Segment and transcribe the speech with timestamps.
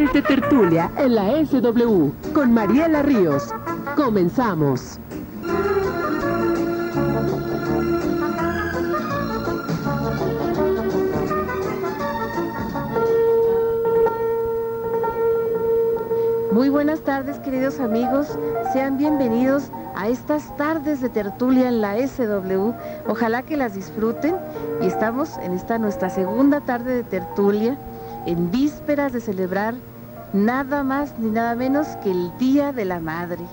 [0.00, 3.52] Desde Tertulia en la SW con Mariela Ríos.
[3.96, 4.98] Comenzamos.
[16.50, 18.38] Muy buenas tardes queridos amigos,
[18.72, 22.72] sean bienvenidos a estas tardes de tertulia en la SW.
[23.06, 24.34] Ojalá que las disfruten
[24.80, 27.78] y estamos en esta nuestra segunda tarde de tertulia
[28.26, 29.74] en vísperas de celebrar
[30.32, 33.44] nada más ni nada menos que el Día de la Madre.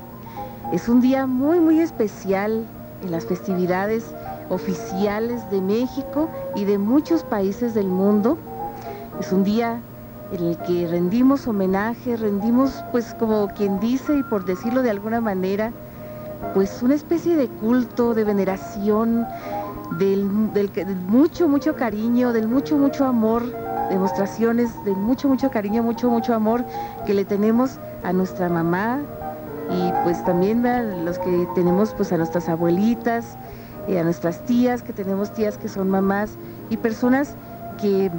[0.72, 2.66] Es un día muy muy especial
[3.04, 4.14] en las festividades
[4.50, 8.38] oficiales de México y de muchos países del mundo.
[9.20, 9.80] Es un día
[10.32, 15.22] en el que rendimos homenaje, rendimos pues como quien dice y por decirlo de alguna
[15.22, 15.72] manera,
[16.54, 19.26] pues una especie de culto, de veneración,
[19.98, 20.70] del, del,
[21.08, 23.44] mucho, mucho cariño, del mucho, mucho amor,
[23.90, 26.66] demostraciones de mucho, mucho cariño, mucho, mucho amor
[27.06, 29.00] que le tenemos a nuestra mamá
[29.70, 33.38] y pues también a los que tenemos pues a nuestras abuelitas,
[33.88, 36.32] y a nuestras tías, que tenemos tías que son mamás
[36.70, 37.36] y personas
[37.80, 38.12] que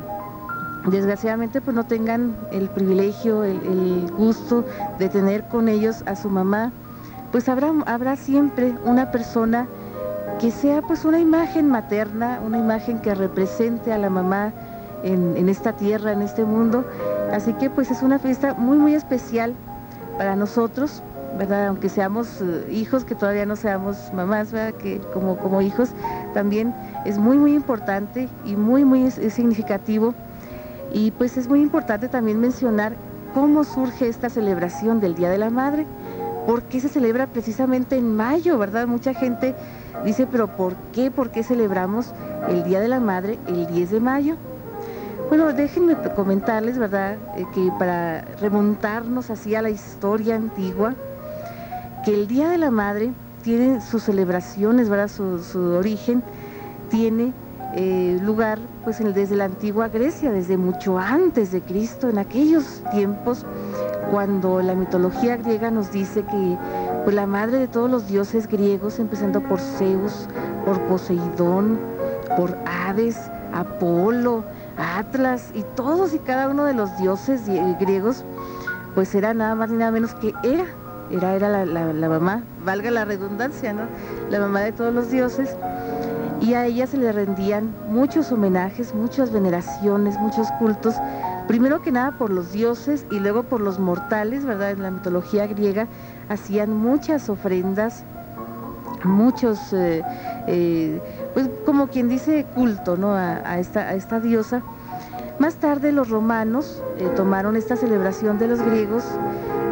[0.90, 4.64] desgraciadamente pues no tengan el privilegio, el, el, gusto
[4.98, 6.72] de tener con ellos a su mamá,
[7.32, 9.68] pues habrá, habrá siempre una persona
[10.40, 14.52] que sea pues una imagen materna, una imagen que represente a la mamá
[15.02, 16.84] en, esta tierra, en este mundo.
[17.32, 19.54] Así que pues es una fiesta muy muy especial
[20.16, 21.02] para nosotros,
[21.38, 21.68] ¿verdad?
[21.68, 24.74] Aunque seamos uh, hijos, que todavía no seamos mamás, ¿verdad?
[24.78, 25.90] Que como, como hijos
[26.34, 30.14] también es muy muy importante y muy muy significativo
[30.92, 32.94] y pues es muy importante también mencionar
[33.34, 35.86] cómo surge esta celebración del Día de la Madre,
[36.46, 38.86] por qué se celebra precisamente en mayo, ¿verdad?
[38.86, 39.54] Mucha gente
[40.04, 41.10] dice, pero ¿por qué?
[41.10, 42.14] ¿Por qué celebramos
[42.48, 44.36] el Día de la Madre el 10 de mayo?
[45.28, 47.18] Bueno, déjenme comentarles, ¿verdad?
[47.36, 50.94] Eh, que para remontarnos así a la historia antigua,
[52.02, 53.12] que el Día de la Madre
[53.42, 55.08] tiene sus celebraciones, ¿verdad?
[55.08, 56.22] Su, origen
[56.88, 57.34] tiene
[57.74, 63.44] eh, lugar pues desde la antigua Grecia, desde mucho antes de Cristo, en aquellos tiempos
[64.10, 66.56] cuando la mitología griega nos dice que
[67.04, 70.26] pues, la madre de todos los dioses griegos, empezando por Zeus,
[70.64, 71.78] por Poseidón,
[72.34, 73.18] por Hades,
[73.52, 74.44] Apolo,
[74.78, 77.42] Atlas y todos y cada uno de los dioses
[77.80, 78.24] griegos,
[78.94, 80.66] pues era nada más ni nada menos que era,
[81.10, 83.82] era, la mamá, valga la redundancia, ¿no?
[84.30, 85.56] La mamá de todos los dioses
[86.40, 90.94] y a ella se le rendían muchos homenajes, muchas veneraciones, muchos cultos,
[91.48, 94.70] primero que nada por los dioses y luego por los mortales, ¿verdad?
[94.70, 95.88] En la mitología griega
[96.28, 98.04] hacían muchas ofrendas,
[99.04, 100.02] muchos, eh,
[100.46, 101.00] eh,
[101.34, 103.14] pues como quien dice culto, ¿no?
[103.14, 104.62] A, esta, diosa.
[105.38, 109.04] Más tarde los romanos eh, tomaron esta celebración de los griegos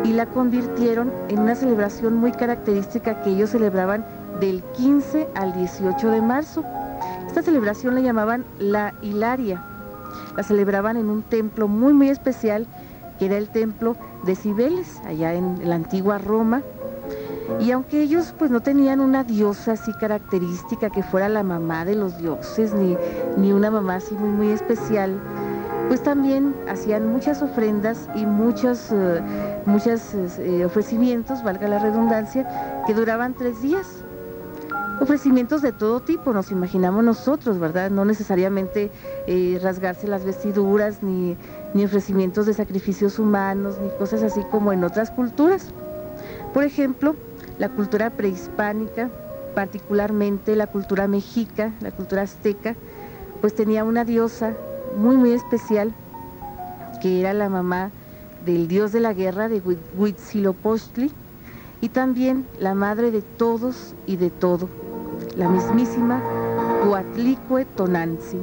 [0.04, 4.04] y la convirtieron en una celebración muy característica que ellos celebraban
[4.40, 6.64] del 15 al 18 de marzo.
[7.26, 9.62] Esta celebración la llamaban la Hilaria.
[10.36, 12.66] La celebraban en un templo muy muy especial
[13.18, 16.62] que era el templo de Cibeles, allá en la antigua Roma.
[17.60, 21.94] Y aunque ellos pues no tenían una diosa así característica que fuera la mamá de
[21.94, 22.96] los dioses, ni,
[23.36, 25.18] ni una mamá así muy muy especial,
[25.88, 29.20] pues también hacían muchas ofrendas y muchos, uh,
[29.66, 34.04] muchos uh, ofrecimientos, valga la redundancia, que duraban tres días
[35.00, 37.90] ofrecimientos de todo tipo, nos imaginamos nosotros, ¿verdad?
[37.90, 38.90] No necesariamente
[39.26, 41.36] eh, rasgarse las vestiduras, ni,
[41.74, 45.70] ni ofrecimientos de sacrificios humanos, ni cosas así como en otras culturas.
[46.54, 47.14] Por ejemplo,
[47.58, 49.10] la cultura prehispánica,
[49.54, 52.74] particularmente la cultura mexica, la cultura azteca,
[53.40, 54.54] pues tenía una diosa
[54.96, 55.92] muy, muy especial,
[57.00, 57.90] que era la mamá
[58.44, 59.62] del dios de la guerra, de
[59.96, 61.10] Huitzilopochtli,
[61.80, 64.68] y también la madre de todos y de todo,
[65.36, 66.22] la mismísima
[66.86, 68.40] Huatlicue Tonantzin,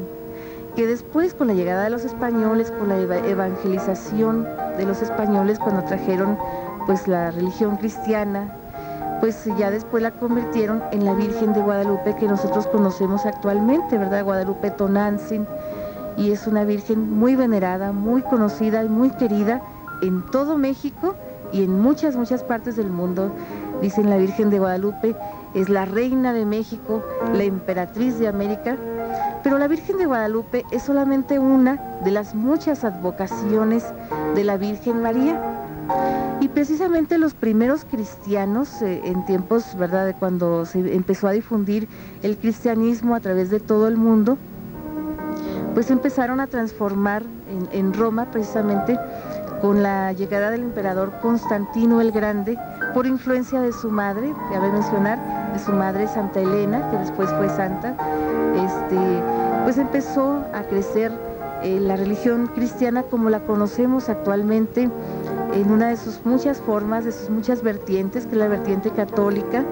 [0.76, 4.48] que después con la llegada de los españoles, con la evangelización
[4.78, 6.38] de los españoles cuando trajeron
[6.86, 8.56] pues la religión cristiana,
[9.24, 14.26] pues ya después la convirtieron en la Virgen de Guadalupe que nosotros conocemos actualmente, ¿verdad?
[14.26, 15.48] Guadalupe Tonantzin,
[16.18, 19.62] y es una virgen muy venerada, muy conocida y muy querida
[20.02, 21.16] en todo México
[21.54, 23.32] y en muchas, muchas partes del mundo.
[23.82, 25.16] Dicen la Virgen de Guadalupe
[25.54, 27.02] es la reina de México,
[27.34, 28.76] la emperatriz de América,
[29.42, 33.86] pero la Virgen de Guadalupe es solamente una de las muchas advocaciones
[34.36, 35.63] de la Virgen María.
[36.40, 41.88] Y precisamente los primeros cristianos, eh, en tiempos, ¿verdad?, de cuando se empezó a difundir
[42.22, 44.38] el cristianismo a través de todo el mundo,
[45.74, 47.24] pues empezaron a transformar
[47.72, 49.00] en, Roma precisamente
[49.62, 52.58] con la llegada del emperador Constantino el Grande,
[52.94, 57.50] por influencia de su madre, cabe mencionar, de su madre Santa Elena, que después fue
[57.50, 57.96] santa,
[58.56, 59.24] este,
[59.64, 61.12] pues empezó a crecer
[61.64, 64.90] eh, la religión cristiana como la conocemos actualmente
[65.56, 69.64] en una de sus muchas formas, de sus muchas vertientes, que es la vertiente católica,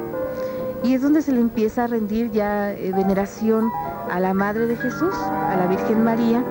[0.84, 3.70] y es donde se le empieza a rendir ya eh, veneración
[4.10, 6.44] a la Madre de Jesús, a la Virgen María,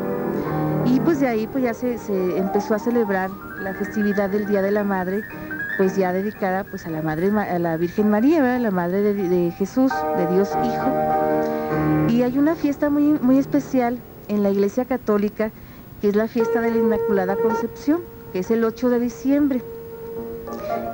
[0.85, 1.97] y pues de ahí pues ya se,
[2.38, 3.31] empezó a celebrar
[3.61, 5.23] la festividad del Día de la Madre,
[5.76, 9.93] pues ya dedicada pues a la Madre, a la Virgen María, la Madre de, Jesús,
[10.17, 12.09] de Dios Hijo.
[12.09, 13.99] Y hay una fiesta muy, muy especial
[14.29, 15.50] en la Iglesia Católica,
[16.00, 18.00] que es la fiesta de la Inmaculada Concepción,
[18.32, 19.62] que es el 8 de diciembre.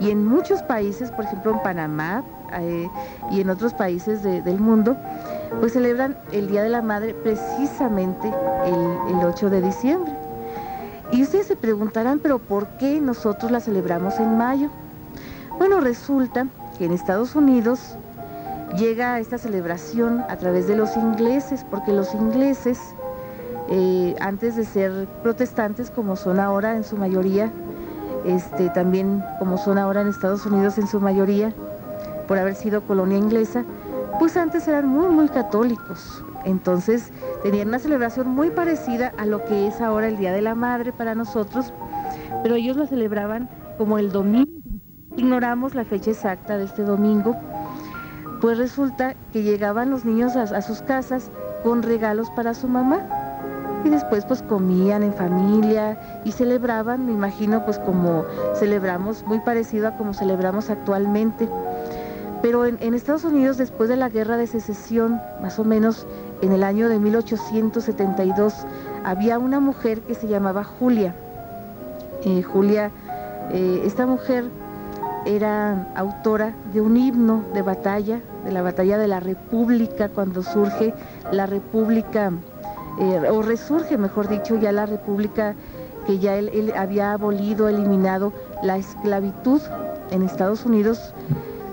[0.00, 2.24] Y en muchos países, por ejemplo en Panamá
[2.58, 2.88] eh,
[3.30, 4.96] y en otros países del mundo,
[5.60, 8.32] pues celebran el Día de la Madre precisamente
[8.64, 10.12] el, 8 de diciembre.
[11.12, 14.70] Y ustedes se preguntarán, pero ¿por qué nosotros la celebramos en mayo?
[15.58, 16.46] Bueno, resulta
[16.78, 17.96] que en Estados Unidos
[18.76, 22.78] llega esta celebración a través de los ingleses, porque los ingleses,
[23.68, 27.50] eh, antes de ser protestantes como son ahora en su mayoría,
[28.24, 31.52] este, también como son ahora en Estados Unidos en su mayoría,
[32.28, 33.64] por haber sido colonia inglesa,
[34.18, 36.22] pues antes eran muy, muy católicos.
[36.44, 37.10] Entonces
[37.42, 40.92] tenían una celebración muy parecida a lo que es ahora el Día de la Madre
[40.92, 41.72] para nosotros,
[42.42, 43.48] pero ellos lo celebraban
[43.78, 44.50] como el domingo.
[45.16, 47.34] Ignoramos la fecha exacta de este domingo,
[48.40, 51.30] pues resulta que llegaban los niños a, sus casas
[51.64, 53.15] con regalos para su mamá
[53.86, 58.24] y después pues comían en familia y celebraban, me imagino pues como
[58.56, 61.48] celebramos, muy parecido a como celebramos actualmente.
[62.42, 66.06] Pero en, Estados Unidos, después de la guerra de secesión, más o menos
[66.42, 68.54] en el año de 1872,
[69.04, 71.14] había una mujer que se llamaba Julia.
[72.24, 72.90] Eh, Julia,
[73.50, 74.44] eh, esta mujer
[75.24, 80.94] era autora de un himno de batalla, de la batalla de la República, cuando surge
[81.32, 82.32] la República,
[82.98, 85.54] eh, o resurge, mejor dicho, ya la República
[86.06, 88.32] que ya él había abolido, eliminado
[88.62, 89.60] la esclavitud
[90.10, 91.12] en Estados Unidos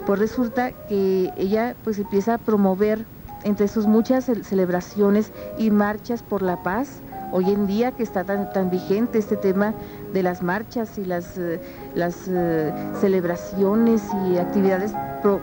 [0.05, 3.05] pues resulta que ella pues empieza a promover
[3.43, 8.51] entre sus muchas celebraciones y marchas por la paz, hoy en día que está tan,
[8.53, 9.73] tan vigente este tema
[10.13, 11.59] de las marchas y las, eh,
[11.95, 14.93] las eh, celebraciones y actividades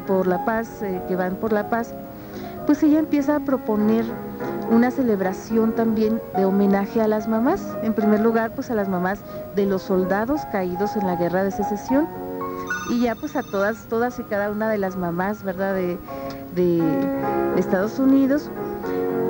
[0.07, 1.95] por la paz, que van por la paz,
[2.67, 4.05] pues ella empieza a proponer
[4.71, 9.21] una celebración también de homenaje a las mamás, en primer lugar pues a las mamás
[9.57, 12.09] de los soldados caídos en la guerra de secesión
[12.91, 15.75] y ya pues a todas, todas y cada una de las mamás, ¿verdad?
[15.75, 15.99] De,
[17.57, 18.51] Estados Unidos.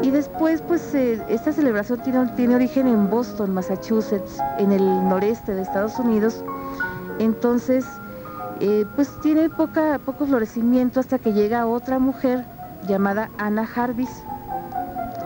[0.03, 5.55] Y después, pues eh, esta celebración tiene, tiene origen en Boston, Massachusetts, en el noreste
[5.55, 6.45] de Estados Unidos.
[7.19, 7.85] Entonces,
[8.61, 12.45] eh, pues tiene poca, poco florecimiento hasta que llega otra mujer
[12.87, 14.11] llamada Anna Jarvis,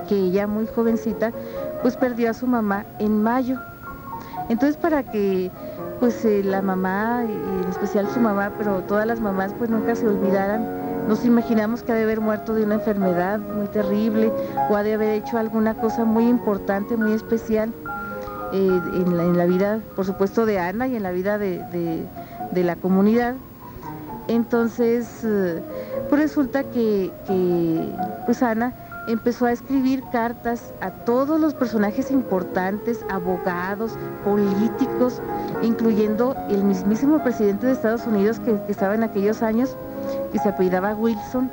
[0.05, 1.33] que ella muy jovencita,
[1.83, 3.59] pues perdió a su mamá en mayo.
[4.49, 5.51] Entonces, para que
[6.01, 10.06] pues eh, la mamá, en especial su mamá, pero todas las mamás pues nunca se
[10.06, 11.06] olvidaran.
[11.09, 14.33] Nos imaginamos que ha de haber muerto de una enfermedad muy terrible
[14.71, 17.73] o ha de haber hecho alguna cosa muy importante, muy especial
[18.53, 22.06] eh, en, la, vida, por supuesto, de Ana y en la vida de,
[22.55, 23.34] la comunidad.
[24.29, 25.63] Entonces, eh,
[26.08, 27.11] pues resulta que
[28.27, 28.73] pues Ana
[29.06, 33.93] empezó a escribir cartas a todos los personajes importantes, abogados,
[34.25, 35.20] políticos,
[35.63, 39.77] incluyendo el mismísimo presidente de Estados Unidos que, estaba en aquellos años,
[40.32, 41.51] que se apellidaba Wilson.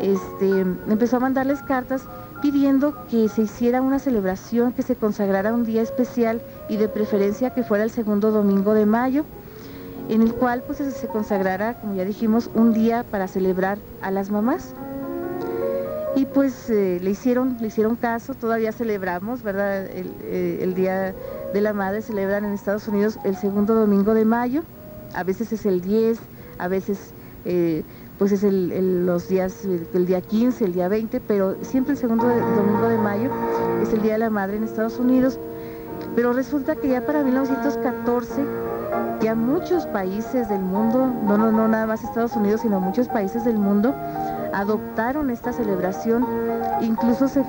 [0.00, 2.02] Este, empezó a mandarles cartas
[2.42, 7.50] pidiendo que se hiciera una celebración, que se consagrara un día especial y de preferencia
[7.50, 9.24] que fuera el segundo domingo de mayo,
[10.08, 14.30] en el cual pues se consagrara, como ya dijimos, un día para celebrar a las
[14.30, 14.74] mamás.
[16.16, 19.86] Y pues eh, le, hicieron, le hicieron caso, todavía celebramos, ¿verdad?
[19.86, 21.14] Eh, el, Día
[21.52, 24.62] de la Madre celebran en Estados Unidos el segundo domingo de mayo,
[25.14, 26.18] a veces es el 10,
[26.58, 27.12] a veces
[27.44, 27.82] eh,
[28.18, 32.88] pues es los días, el, día 15, el día 20, pero siempre el segundo domingo
[32.88, 33.30] de mayo
[33.82, 35.38] es el Día de la Madre en Estados Unidos.
[36.14, 38.44] Pero resulta que ya para 1914
[39.20, 43.58] ya muchos países del mundo, no, no nada más Estados Unidos, sino muchos países del
[43.58, 43.94] mundo,
[44.54, 46.26] adoptaron esta celebración,
[46.80, 47.42] incluso se,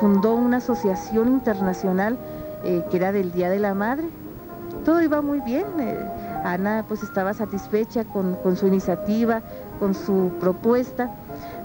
[0.00, 2.18] fundó una asociación internacional
[2.64, 4.08] eh, que era del Día de la Madre.
[4.84, 5.98] Todo iba muy bien, eh,
[6.44, 9.42] Ana pues estaba satisfecha con, su iniciativa,
[9.78, 11.10] con su propuesta,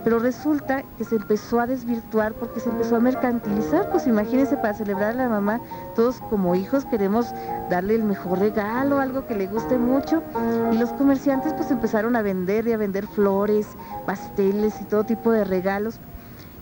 [0.03, 3.89] pero resulta que se empezó a desvirtuar porque se empezó a mercantilizar.
[3.91, 5.61] Pues imagínense, para celebrar a la mamá,
[5.95, 7.27] todos como hijos queremos
[7.69, 10.23] darle el mejor regalo, algo que le guste mucho.
[10.71, 13.67] Y los comerciantes pues empezaron a vender y a vender flores,
[14.05, 15.99] pasteles y todo tipo de regalos.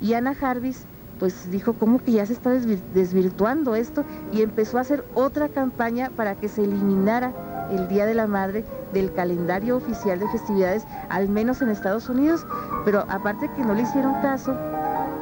[0.02, 0.86] Y Ana Jarvis
[1.20, 4.06] pues dijo, ¿cómo que ya se está desvirtuando esto?
[4.32, 7.34] Y empezó a hacer otra campaña para que se eliminara
[7.72, 12.46] el Día de la Madre del calendario oficial de festividades, al menos en Estados Unidos.
[12.86, 14.54] Pero aparte que no le hicieron caso,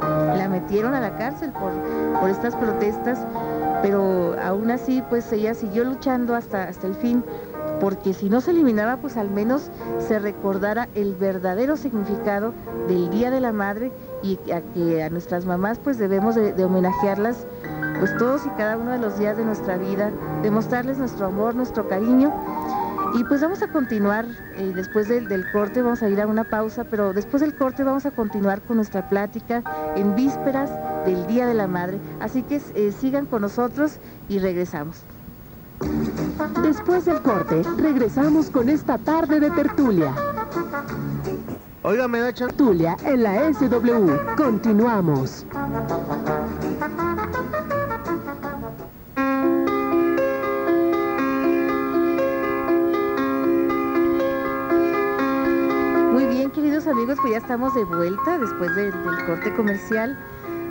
[0.02, 1.72] la metieron a la cárcel por,
[2.20, 3.20] por estas protestas,
[3.82, 7.24] pero aún así pues ella siguió luchando hasta, hasta el fin
[7.80, 12.54] porque si no se eliminaba, pues al menos se recordara el verdadero significado
[12.88, 13.92] del Día de la Madre
[14.24, 17.46] y a que a nuestras mamás pues debemos de, homenajearlas
[18.00, 20.12] pues todos y cada uno de los días de nuestra vida,
[20.42, 22.34] demostrarles nuestro amor, nuestro cariño.
[23.16, 24.26] Y pues vamos a continuar,
[24.56, 28.06] eh, después del, corte vamos a ir a una pausa, pero después del corte vamos
[28.06, 29.64] a continuar con nuestra plática
[29.96, 30.70] en vísperas
[31.06, 32.00] del Día de la Madre.
[32.20, 35.04] Así que eh, sigan con nosotros y regresamos.
[36.62, 40.14] Después del corte, regresamos con esta tarde de tertulia.
[41.84, 44.36] Oiga, me da Tertulia en la SW.
[44.36, 45.46] Continuamos.
[56.58, 58.92] Queridos amigos, pues ya estamos de vuelta después del
[59.28, 60.18] corte comercial.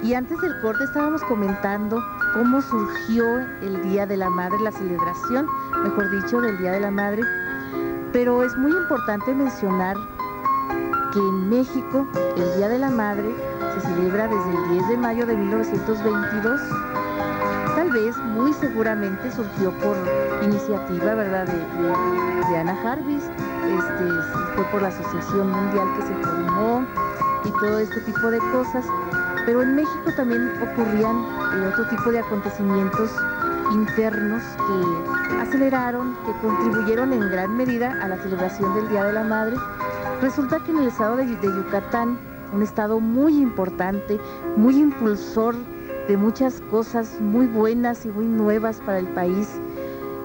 [0.03, 2.03] Y antes del corte estábamos comentando
[2.35, 3.25] cómo surgió
[3.63, 5.47] el Día de la Madre, la celebración,
[5.85, 7.23] mejor dicho, del Día de la Madre.
[8.13, 9.97] Pero es muy importante mencionar
[11.13, 12.05] que en México
[12.37, 13.33] el Día de la Madre
[13.75, 16.61] se celebra desde el 10 de mayo de 1922.
[17.77, 19.97] Tal vez, muy seguramente, surgió por
[20.43, 23.23] iniciativa, ¿verdad?, de, Ana Jarvis,
[23.67, 24.05] este,
[24.55, 26.87] fue por la Asociación Mundial que se formó
[27.45, 28.85] y todo este tipo de cosas.
[29.45, 31.17] Pero en México también ocurrían
[31.55, 33.11] eh, otro tipo de acontecimientos
[33.73, 39.25] internos que aceleraron, que contribuyeron en gran medida a la celebración del Día de la
[39.25, 39.57] Madre.
[40.21, 42.19] Resulta que en el estado de, Yucatán,
[42.53, 44.19] un estado muy importante,
[44.57, 45.55] muy impulsor
[46.09, 49.49] de muchas cosas muy buenas y muy nuevas para el país,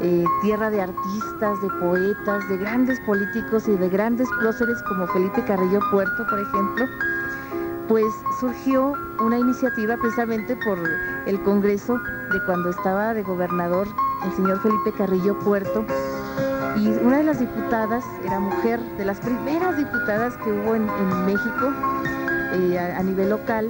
[0.03, 5.43] eh, tierra de artistas, de poetas, de grandes políticos y de grandes próceres como Felipe
[5.45, 6.85] Carrillo Puerto, por ejemplo,
[7.87, 10.79] pues surgió una iniciativa precisamente por
[11.25, 13.87] el Congreso de cuando estaba de gobernador
[14.25, 15.85] el señor Felipe Carrillo Puerto.
[16.77, 20.85] Y una de las diputadas era mujer, de las primeras diputadas que hubo en,
[21.25, 21.73] México
[22.53, 23.69] eh, a, nivel local,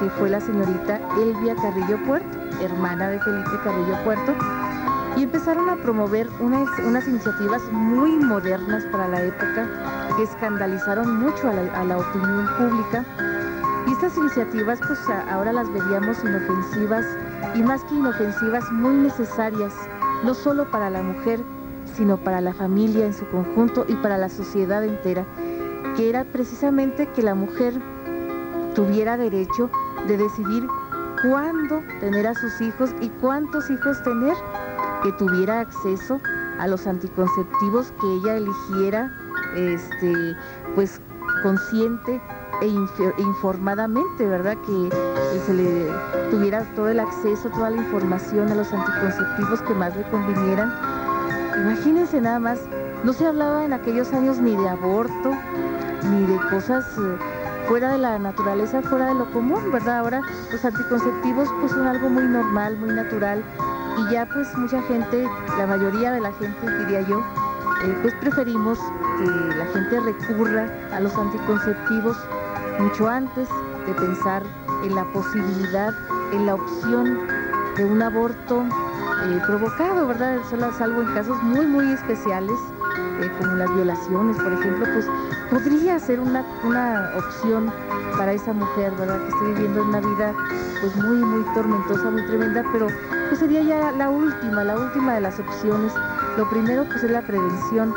[0.00, 4.65] que fue la señorita Elvia Carrillo Puerto, hermana de Felipe Carrillo Puerto.
[5.16, 9.66] Y empezaron a promover unas, unas iniciativas muy modernas para la época
[10.16, 13.04] que escandalizaron mucho a la opinión pública.
[13.86, 14.98] Y estas iniciativas pues
[15.30, 17.06] ahora las veríamos inofensivas
[17.54, 19.72] y más que inofensivas muy necesarias,
[20.24, 21.40] no solo para la mujer,
[21.94, 25.24] sino para la familia en su conjunto y para la sociedad entera,
[25.96, 27.74] que era precisamente que la mujer
[28.74, 29.70] tuviera derecho
[30.06, 30.66] de decidir
[31.22, 34.34] cuándo tener a sus hijos y cuántos hijos tener,
[35.06, 36.20] que tuviera acceso
[36.58, 39.12] a los anticonceptivos que ella eligiera,
[39.54, 40.36] este,
[40.74, 41.00] pues
[41.44, 42.20] consciente
[42.60, 42.66] e
[43.18, 44.56] informadamente, ¿verdad?
[44.66, 44.90] Que
[45.46, 45.86] se le
[46.32, 50.72] tuviera todo el acceso, toda la información a los anticonceptivos que más le convinieran.
[51.56, 52.58] Imagínense nada más,
[53.04, 55.30] no se hablaba en aquellos años ni de aborto,
[56.10, 57.16] ni de cosas eh,
[57.68, 59.98] fuera de la naturaleza, fuera de lo común, ¿verdad?
[59.98, 63.44] Ahora los anticonceptivos pues son algo muy normal, muy natural
[63.98, 67.20] y ya pues mucha gente, la mayoría de la gente diría yo,
[67.84, 68.78] eh, pues preferimos
[69.18, 72.16] que la gente recurra a los anticonceptivos
[72.78, 73.48] mucho antes
[73.86, 74.42] de pensar
[74.82, 75.94] en la posibilidad,
[76.32, 77.26] en la opción
[77.76, 78.64] de un aborto
[79.24, 80.38] eh, provocado, ¿verdad?
[80.50, 82.58] Solo salvo en casos muy, muy especiales,
[83.20, 85.06] eh, como las violaciones, por ejemplo, pues
[85.50, 86.44] podría ser una,
[87.16, 87.72] opción
[88.16, 89.20] para esa mujer, ¿verdad?
[89.20, 90.34] Que esté viviendo una vida
[90.80, 92.88] pues muy, muy tormentosa, muy tremenda, pero
[93.28, 95.92] pues sería ya la última, la última de las opciones.
[96.36, 97.94] Lo primero pues es la prevención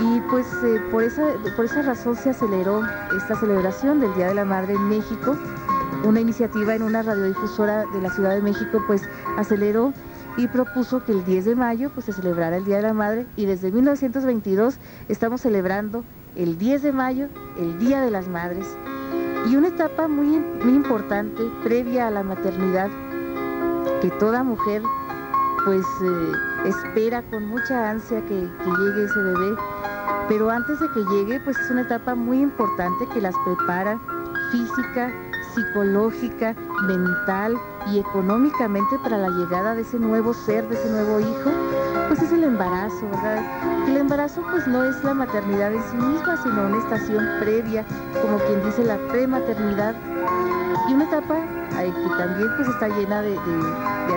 [0.00, 1.24] y pues eh, por, esa,
[1.56, 2.82] por esa razón se aceleró
[3.16, 5.36] esta celebración del Día de la Madre en México.
[6.04, 9.02] Una iniciativa en una radiodifusora de la Ciudad de México pues
[9.36, 9.92] aceleró
[10.36, 13.26] y propuso que el 10 de mayo pues se celebrara el Día de la Madre
[13.36, 16.04] y desde 1922 estamos celebrando
[16.36, 18.66] el 10 de mayo, el Día de las Madres.
[19.48, 22.90] Y una etapa muy, muy importante previa a la maternidad
[24.00, 24.82] que toda mujer
[25.64, 26.32] pues eh,
[26.66, 29.56] espera con mucha ansia que, que llegue ese bebé
[30.28, 34.00] Pero antes de que llegue, pues es una etapa muy importante que las prepara
[34.52, 35.12] física,
[35.54, 36.54] psicológica,
[36.86, 37.58] mental
[37.90, 41.50] y económicamente para la llegada de ese nuevo ser, de ese nuevo hijo,
[42.08, 43.42] pues es el embarazo, ¿verdad?
[43.88, 47.84] El embarazo pues no es la maternidad en sí misma, sino una estación previa,
[48.22, 49.94] como quien dice la prematernidad,
[50.88, 51.36] y una etapa
[51.86, 53.38] que también pues está llena de,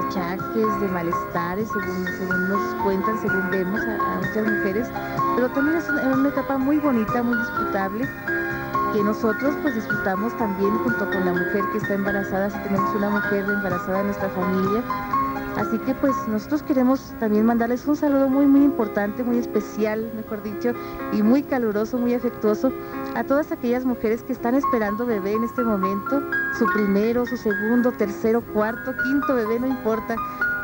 [0.07, 4.87] achaques, de malestares, según, nos cuentan, según vemos a, muchas mujeres,
[5.35, 8.09] pero también es una, etapa muy bonita, muy disfrutable,
[8.93, 13.09] que nosotros pues disfrutamos también junto con la mujer que está embarazada, si tenemos una
[13.09, 14.83] mujer embarazada en nuestra familia.
[15.61, 20.41] Así que pues nosotros queremos también mandarles un saludo muy muy importante, muy especial, mejor
[20.41, 20.73] dicho,
[21.13, 22.73] y muy caluroso, muy afectuoso
[23.15, 26.19] a todas aquellas mujeres que están esperando bebé en este momento,
[26.57, 30.15] su primero, su segundo, tercero, cuarto, quinto bebé, no importa,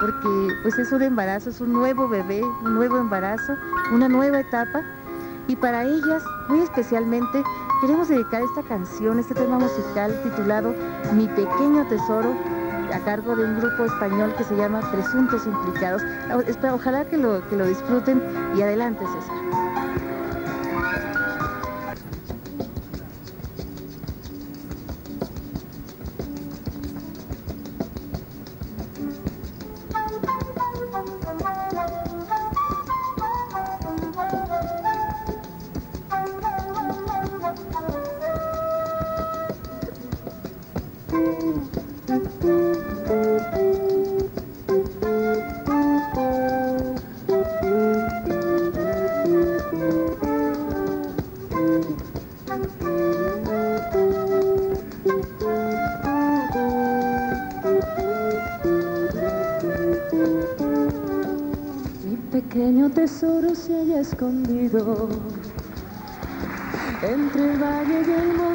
[0.01, 3.53] porque pues es un embarazo, es un nuevo bebé, un nuevo embarazo,
[3.93, 4.81] una nueva etapa.
[5.47, 7.43] Y para ellas, muy especialmente,
[7.81, 10.73] queremos dedicar esta canción, este tema musical titulado
[11.13, 12.35] Mi pequeño tesoro,
[12.93, 16.01] a cargo de un grupo español que se llama Presuntos Implicados.
[16.73, 18.21] Ojalá que lo, que lo disfruten
[18.55, 19.47] y adelante, César.
[62.97, 65.07] Tesoro se haya escondido
[67.03, 68.46] entre el valle y el monte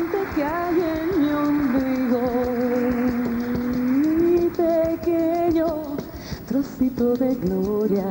[6.91, 8.11] de gloria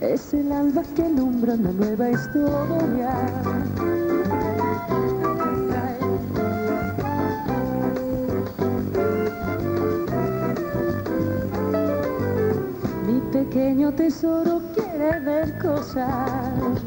[0.00, 3.10] es el alba que alumbra una nueva historia.
[13.06, 14.62] Mi pequeño tesoro
[15.20, 16.85] ver cosas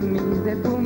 [0.00, 0.79] que viene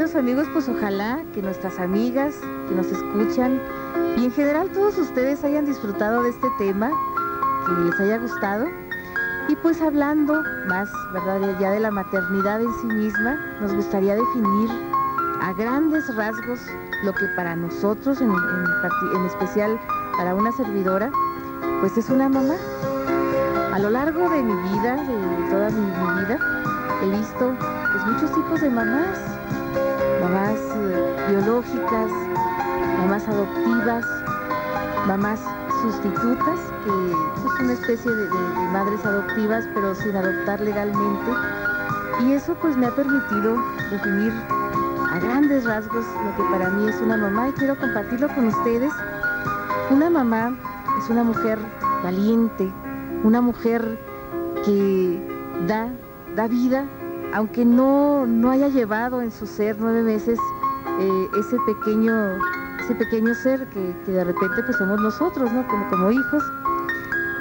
[0.00, 2.34] queridos amigos, pues ojalá que nuestras amigas
[2.70, 3.60] que nos escuchan
[4.16, 6.90] y en general todos ustedes hayan disfrutado de este tema,
[7.66, 8.64] que les haya gustado.
[9.48, 11.54] Y pues hablando más, ¿verdad?
[11.60, 14.70] Ya de la maternidad en sí misma, nos gustaría definir
[15.42, 16.60] a grandes rasgos
[17.04, 19.78] lo que para nosotros, en, en especial
[20.16, 21.12] para una servidora,
[21.80, 22.54] pues es una mamá.
[23.78, 26.38] lo largo de mi vida, de toda mi, vida,
[27.02, 27.54] he visto
[27.92, 29.29] pues, muchos tipos de mamás,
[30.20, 32.10] mamás eh, biológicas,
[32.98, 34.04] mamás adoptivas,
[35.06, 35.40] mamás
[35.80, 38.28] sustitutas, que es una especie de,
[38.72, 41.30] madres adoptivas, pero sin adoptar legalmente.
[42.20, 43.56] Y eso pues me ha permitido
[43.90, 44.32] definir
[45.10, 48.92] a grandes rasgos lo que para mí es una mamá y quiero compartirlo con ustedes.
[49.90, 50.54] Una mamá
[50.98, 51.58] es una mujer
[52.02, 52.70] valiente,
[53.24, 53.98] una mujer
[54.64, 55.20] que
[55.66, 55.88] da,
[56.36, 56.84] da vida,
[57.34, 60.38] aunque no, no haya llevado en su ser nueve meses
[61.00, 62.12] eh, ese pequeño
[62.80, 65.66] ese pequeño ser que, de repente pues somos nosotros, ¿no?
[65.68, 66.42] Como, como hijos.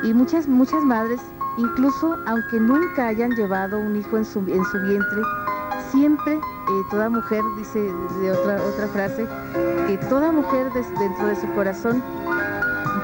[0.03, 1.19] Y muchas, muchas madres,
[1.57, 5.21] incluso aunque nunca hayan llevado un hijo en su, en su vientre,
[5.91, 9.27] siempre eh, toda mujer, dice de otra, otra frase,
[9.87, 12.03] que toda mujer dentro de su corazón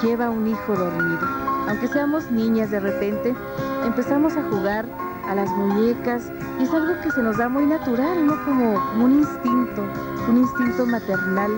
[0.01, 1.27] lleva un hijo dormido.
[1.67, 3.35] Aunque seamos niñas de repente,
[3.85, 4.85] empezamos a jugar
[5.27, 8.43] a las muñecas y es algo que se nos da muy natural, ¿no?
[8.45, 9.83] Como un instinto,
[10.29, 11.51] un instinto maternal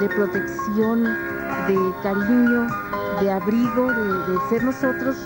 [0.00, 2.66] de protección, de cariño,
[3.20, 5.16] de abrigo, de, ser nosotros,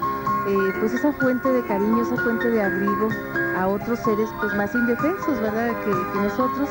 [0.49, 3.09] eh, pues esa fuente de cariño, esa fuente de abrigo
[3.57, 5.73] a otros seres pues más indefensos, ¿verdad?
[5.85, 6.69] Que, nosotros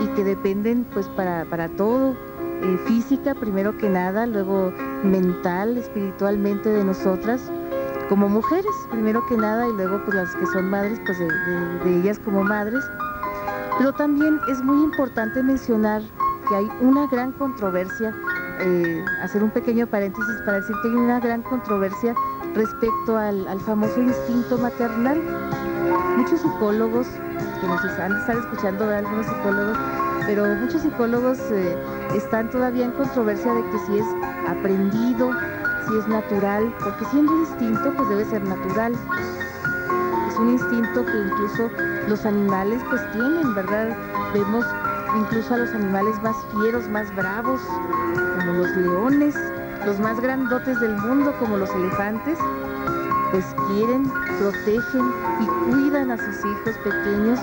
[0.00, 2.16] y que dependen pues para, todo,
[2.62, 4.72] eh, física primero que nada, luego
[5.04, 7.50] mental, espiritualmente de nosotras
[8.12, 12.18] como mujeres, primero que nada, y luego pues las que son madres, pues de ellas
[12.18, 12.84] como madres.
[13.78, 16.02] Pero también es muy importante mencionar
[16.46, 18.14] que hay una gran controversia,
[18.60, 22.14] eh, hacer un pequeño paréntesis para decir que hay una gran controversia
[22.54, 25.18] respecto al, famoso instinto maternal.
[26.18, 27.06] Muchos psicólogos,
[27.62, 29.78] que nos están, están escuchando, algunos psicólogos,
[30.26, 31.78] pero muchos psicólogos eh,
[32.14, 34.06] están todavía en controversia de que si es
[34.46, 35.30] aprendido,
[35.86, 38.92] si es natural, porque siendo instinto, pues debe ser natural.
[40.28, 41.70] Es un instinto que incluso
[42.08, 43.96] los animales pues tienen, ¿verdad?
[44.32, 44.64] Vemos
[45.16, 47.60] incluso a los animales más fieros, más bravos,
[48.38, 49.34] como los leones,
[49.84, 52.38] los más grandotes del mundo, como los elefantes,
[53.30, 57.40] pues quieren, protegen y cuidan a sus hijos pequeños,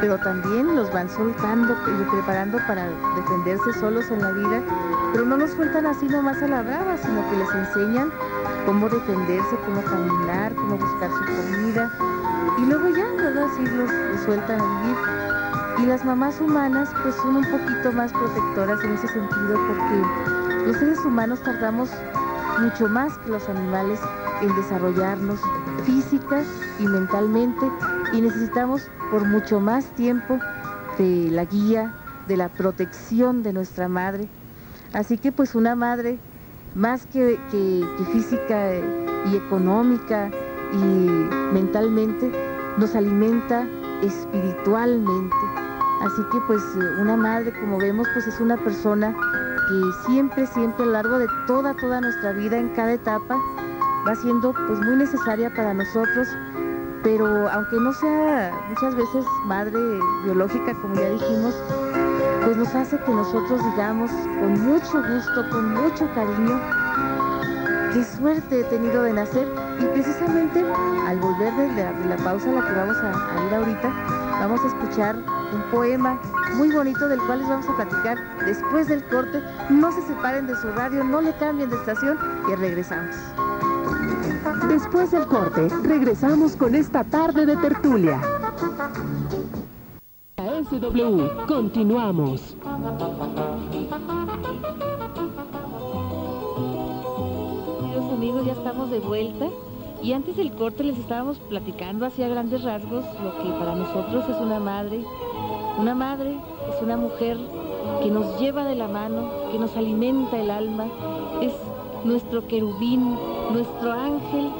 [0.00, 4.62] pero también los van soltando y preparando para defenderse solos en la vida,
[5.12, 8.10] pero no los sueltan así nomás a la brava, sino que les enseñan
[8.66, 11.90] cómo defenderse, cómo caminar, cómo buscar su comida,
[12.58, 13.44] y luego ya, ¿verdad?
[13.44, 13.90] Así los,
[14.24, 14.96] sueltan a vivir.
[15.78, 20.76] Y las mamás humanas pues son un poquito más protectoras en ese sentido porque los
[20.76, 21.90] seres humanos tardamos
[22.60, 23.98] mucho más que los animales
[24.42, 25.40] en desarrollarnos
[25.84, 26.42] física
[26.78, 27.70] y mentalmente
[28.12, 30.38] y necesitamos por mucho más tiempo
[30.98, 31.94] de la guía,
[32.26, 34.28] de la protección de nuestra madre.
[34.92, 36.18] Así que pues una madre
[36.74, 38.74] más que, que física
[39.30, 40.30] y económica
[40.72, 40.76] y
[41.52, 42.30] mentalmente
[42.78, 43.66] nos alimenta
[44.02, 45.36] espiritualmente.
[46.02, 46.62] Así que pues
[47.00, 49.14] una madre, como vemos, pues es una persona
[49.68, 53.36] que siempre, siempre a lo largo de toda, toda nuestra vida, en cada etapa,
[54.08, 56.28] va siendo pues muy necesaria para nosotros,
[57.02, 59.78] pero aunque no sea muchas veces madre
[60.24, 61.54] biológica, como ya dijimos,
[62.44, 66.60] pues nos hace que nosotros digamos con mucho gusto, con mucho cariño,
[67.92, 69.48] qué suerte he tenido de nacer
[69.80, 70.64] y precisamente
[71.06, 73.88] al volver de la, pausa a la que vamos a ir ahorita,
[74.40, 76.20] vamos a escuchar un poema
[76.56, 79.42] muy bonito del cual les vamos a platicar después del corte.
[79.68, 83.16] No se separen de su radio, no le cambien de estación y regresamos.
[84.70, 88.20] Después del corte, regresamos con esta tarde de tertulia.
[90.36, 92.54] A SW, continuamos.
[97.80, 99.48] Queridos amigos, ya estamos de vuelta.
[100.04, 104.36] Y antes del corte les estábamos platicando hacia grandes rasgos lo que para nosotros es
[104.36, 105.04] una madre,
[105.78, 106.38] una madre
[106.72, 107.36] es una mujer
[108.04, 110.86] que nos lleva de la mano, que nos alimenta el alma,
[111.42, 111.52] es
[112.04, 113.18] nuestro querubín,
[113.52, 114.50] nuestro ángel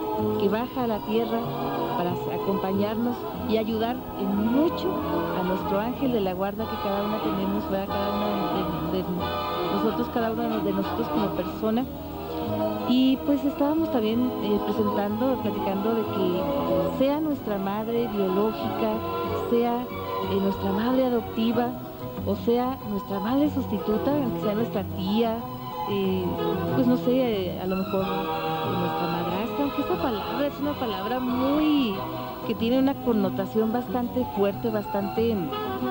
[0.40, 1.38] que baja a la tierra
[1.96, 3.16] para acompañarnos
[3.48, 4.92] y ayudar en mucho
[5.38, 9.04] a nuestro ángel de la guarda que cada una tenemos, cada una de,
[9.74, 11.84] nosotros, cada uno de nosotros como persona.
[12.88, 18.92] Y pues estábamos también eh, presentando, platicando de que sea nuestra madre biológica,
[19.50, 21.68] sea eh, nuestra madre adoptiva,
[22.26, 25.36] o sea, nuestra madre sustituta, aunque sea nuestra tía,
[26.74, 31.94] pues no sé, a lo mejor nuestra madrastra, aunque esta palabra es una palabra muy
[32.46, 35.36] que tiene una connotación bastante fuerte, bastante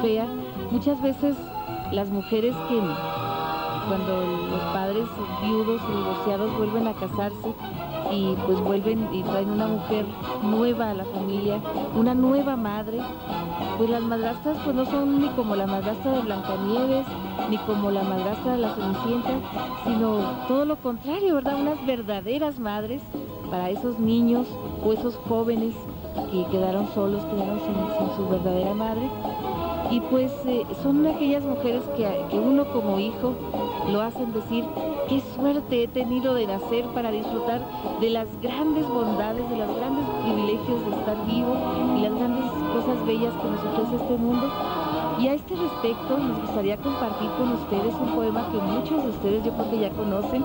[0.01, 0.27] fea.
[0.71, 1.35] Muchas veces
[1.91, 2.79] las mujeres que
[3.87, 5.05] cuando los padres
[5.41, 7.55] viudos y divorciados vuelven a casarse,
[8.11, 10.05] y pues vuelven y traen una mujer
[10.41, 11.59] nueva a la familia,
[11.95, 12.99] una nueva madre.
[13.79, 17.05] Pues las madrastras pues no son ni como la madrastra de Blancanieves,
[17.49, 19.39] ni como la madrastra de la Cenicienta,
[19.85, 21.61] sino todo lo contrario, ¿verdad?
[21.61, 23.01] Unas verdaderas madres
[23.49, 24.47] para esos niños
[24.83, 25.73] o esos jóvenes
[26.29, 29.09] que quedaron solos, quedaron sin, su verdadera madre.
[29.91, 33.33] Y pues eh, son aquellas mujeres que, que uno como hijo
[33.89, 34.65] lo hacen decir,
[35.07, 37.61] qué suerte he tenido de nacer para disfrutar
[38.01, 41.55] de las grandes bondades, de los grandes privilegios de estar vivo
[41.97, 44.47] y las grandes cosas bellas que nos ofrece este mundo.
[45.19, 49.43] Y a este respecto nos gustaría compartir con ustedes un poema que muchos de ustedes
[49.43, 50.43] yo creo que ya conocen.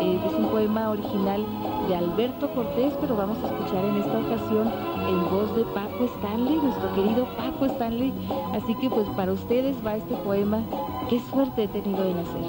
[0.00, 1.44] Eh, es un poema original
[1.88, 4.72] de Alberto Cortés, pero vamos a escuchar en esta ocasión
[5.08, 8.12] en voz de Paco Stanley, nuestro querido Paco Stanley.
[8.54, 10.62] Así que pues para ustedes va este poema,
[11.08, 12.42] qué suerte he tenido de nacer.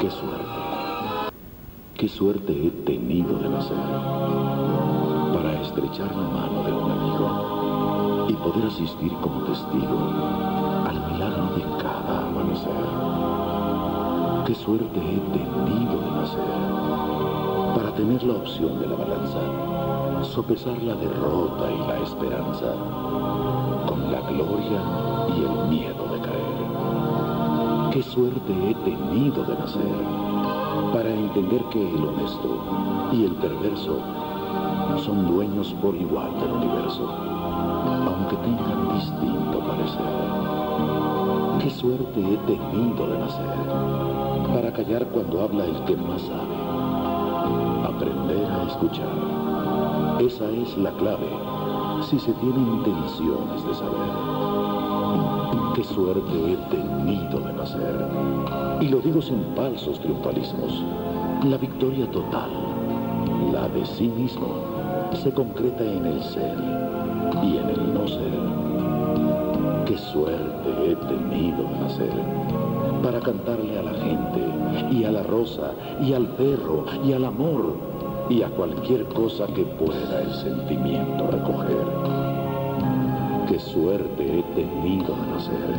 [0.00, 1.34] Qué suerte,
[1.94, 3.76] qué suerte he tenido de nacer
[5.34, 6.79] para estrechar la mano de
[8.30, 9.98] y poder asistir como testigo
[10.86, 12.70] al milagro de cada amanecer.
[14.46, 16.60] Qué suerte he tenido de nacer
[17.74, 19.40] para tener la opción de la balanza,
[20.22, 22.72] sopesar la derrota y la esperanza
[23.88, 24.80] con la gloria
[25.36, 27.90] y el miedo de caer.
[27.90, 30.04] Qué suerte he tenido de nacer
[30.92, 33.98] para entender que el honesto y el perverso
[34.98, 37.39] son dueños por igual del universo,
[38.20, 40.04] aunque tengan distinto parecer.
[41.60, 43.46] Qué suerte he tenido de nacer
[44.54, 46.54] para callar cuando habla el que más sabe.
[47.86, 49.08] Aprender a escuchar.
[50.20, 51.28] Esa es la clave
[52.02, 54.10] si se tiene intenciones de saber.
[55.74, 58.06] Qué suerte he tenido de nacer.
[58.80, 60.84] Y lo digo sin falsos triunfalismos.
[61.44, 62.50] La victoria total,
[63.52, 64.48] la de sí mismo,
[65.14, 66.89] se concreta en el ser
[67.42, 68.40] y en el no ser.
[69.86, 72.12] Qué suerte he tenido de nacer
[73.02, 74.40] para cantarle a la gente
[74.90, 77.74] y a la rosa y al perro y al amor
[78.28, 81.86] y a cualquier cosa que pueda el sentimiento recoger.
[83.48, 85.74] Qué suerte he tenido de nacer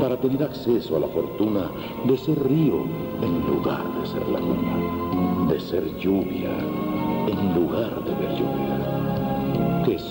[0.00, 1.70] para tener acceso a la fortuna
[2.04, 2.84] de ser río
[3.22, 6.50] en lugar de ser laguna, de ser lluvia
[7.28, 8.77] en lugar de ver llover.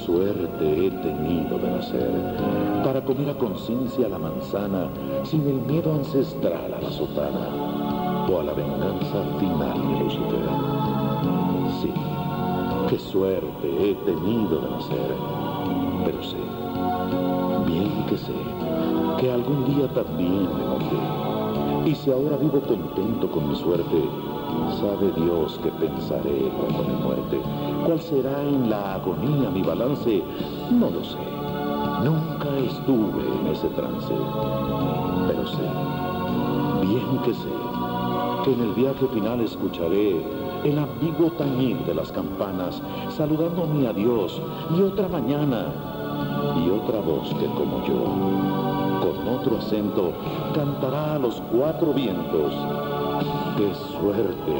[0.08, 4.88] Suerte he tenido de nacer para comer a conciencia la manzana
[5.26, 10.48] sin el miedo ancestral a la sotana o a la venganza final de Lucifer.
[11.82, 11.92] Sí,
[12.88, 15.14] qué suerte he tenido de nacer,
[16.06, 16.38] pero sé,
[17.68, 18.32] bien que sé,
[19.20, 21.90] que algún día también me moriré.
[21.92, 24.10] Y si ahora vivo contento con mi suerte,
[24.80, 27.42] sabe Dios que pensaré cuando mi muerte.
[27.86, 30.24] ¿Cuál será en la agonía mi balance?
[30.72, 31.18] No lo sé.
[32.04, 34.14] Nunca estuve en ese trance.
[35.28, 35.64] Pero sé,
[36.82, 37.50] bien que sé,
[38.44, 40.24] que en el viaje final escucharé
[40.64, 42.82] el ambiguo tañir de las campanas,
[43.16, 44.42] saludando mi adiós
[44.76, 45.68] y otra mañana,
[46.56, 48.04] y otra voz que como yo,
[49.02, 50.12] con otro acento,
[50.54, 52.54] cantará a los cuatro vientos.
[53.58, 54.54] ¡Qué suerte!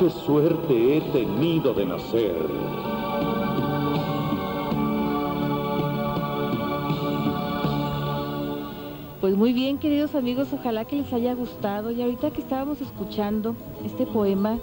[0.00, 2.34] ¡Qué suerte he tenido de nacer!
[9.20, 11.92] Pues muy bien, queridos amigos, ojalá que les haya gustado.
[11.92, 14.58] Y ahorita que estábamos escuchando este poema,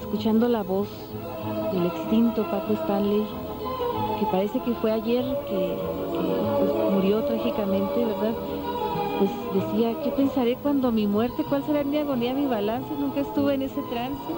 [0.00, 0.88] escuchando la voz
[1.72, 3.24] del extinto Paco Stanley,
[4.20, 5.78] que parece que fue ayer que,
[6.58, 8.34] pues, murió trágicamente, ¿verdad?
[9.18, 11.44] Pues decía, ¿qué pensaré cuando mi muerte?
[11.48, 12.88] ¿Cuál será mi agonía, mi balance?
[12.98, 14.32] Nunca estuve en ese trance.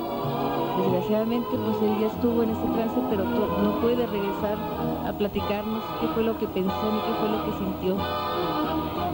[0.79, 4.59] Desgraciadamente, pues él ya estuvo en ese trance, pero no puede regresar
[5.07, 7.97] a platicarnos qué fue lo que pensó ni qué fue lo que sintió.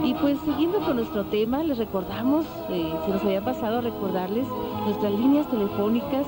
[0.03, 4.45] Y pues siguiendo con nuestro tema, les recordamos, eh, se nos había pasado a recordarles
[4.83, 6.27] nuestras líneas telefónicas,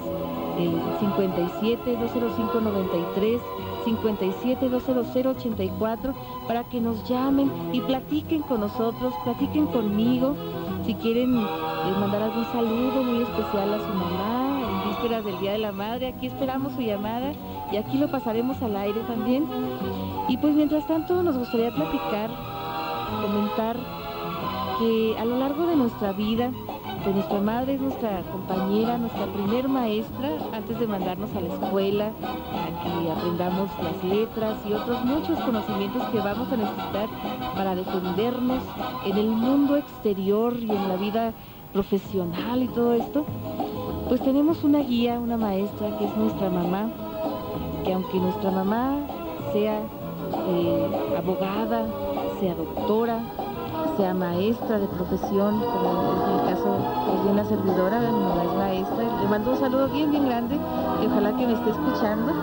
[0.58, 0.72] el
[1.02, 3.42] 57 205 93
[3.86, 6.14] 57 200 84
[6.48, 10.36] para que nos llamen y platiquen con nosotros, platiquen conmigo.
[10.86, 11.46] Si quieren eh,
[12.00, 16.08] mandar algún saludo muy especial a su mamá en vísperas del Día de la Madre,
[16.08, 17.32] aquí esperamos su llamada
[17.72, 19.48] y aquí lo pasaremos al aire también.
[20.28, 22.30] Y pues mientras tanto nos gustaría platicar
[23.22, 23.78] comentar
[24.80, 26.52] que a lo largo de nuestra vida,
[27.12, 32.84] nuestra madre es nuestra compañera, nuestra primer maestra, antes de mandarnos a la escuela, a
[32.84, 37.08] que aprendamos las letras y otros muchos conocimientos que vamos a necesitar
[37.56, 38.64] para defendernos
[39.06, 41.34] en el mundo exterior y en la vida
[41.74, 43.26] profesional y todo esto,
[44.08, 46.90] pues tenemos una guía, una maestra que es nuestra mamá,
[47.84, 48.98] que aunque nuestra mamá
[49.54, 49.80] sea
[50.48, 51.86] eh, abogada,
[52.40, 53.20] sea doctora,
[53.98, 56.78] sea maestra de profesión, como es el caso
[57.24, 60.56] de una servidora, mi mamá es maestra, le mando un saludo bien, bien grande,
[61.02, 62.34] y ojalá que me esté escuchando.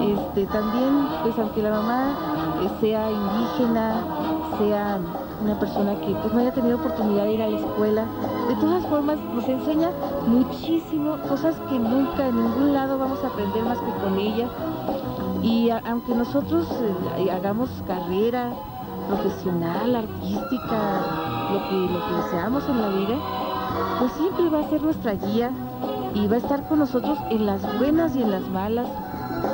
[0.00, 2.14] Este, también, pues aunque la mamá
[2.62, 4.04] eh, sea indígena,
[4.58, 4.98] sea
[5.42, 8.04] una persona que pues, no haya tenido oportunidad de ir a la escuela,
[8.48, 9.90] de todas formas nos enseña
[10.26, 14.48] muchísimo, cosas que nunca en ningún lado vamos a aprender más que con ella.
[15.42, 16.68] Y aunque nosotros
[17.18, 18.52] eh, hagamos carrera
[19.10, 23.16] profesional, artística, lo que, lo que deseamos en la vida,
[23.98, 25.50] pues siempre va a ser nuestra guía
[26.14, 28.88] y va a estar con nosotros en las buenas y en las malas,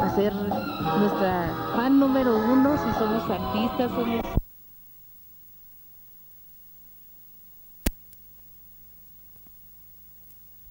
[0.03, 4.21] a ser nuestra fan número uno si somos artistas, somos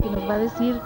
[0.02, 0.82] que nos va a decir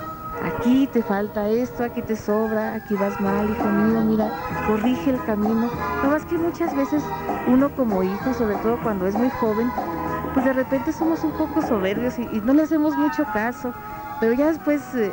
[0.92, 4.32] te falta esto, aquí te sobra, aquí vas mal, hijo mío, mira,
[4.68, 5.70] corrige el camino.
[6.04, 7.04] No más que muchas veces
[7.48, 9.72] uno como hijo, sobre todo cuando es muy joven,
[10.34, 13.74] pues de repente somos un poco soberbios y, no le hacemos mucho caso,
[14.20, 15.12] pero ya después eh,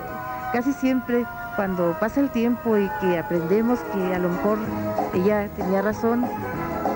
[0.53, 1.25] casi siempre
[1.57, 4.59] cuando pasa el tiempo y que aprendemos que a lo mejor
[5.15, 6.27] ella tenía razón,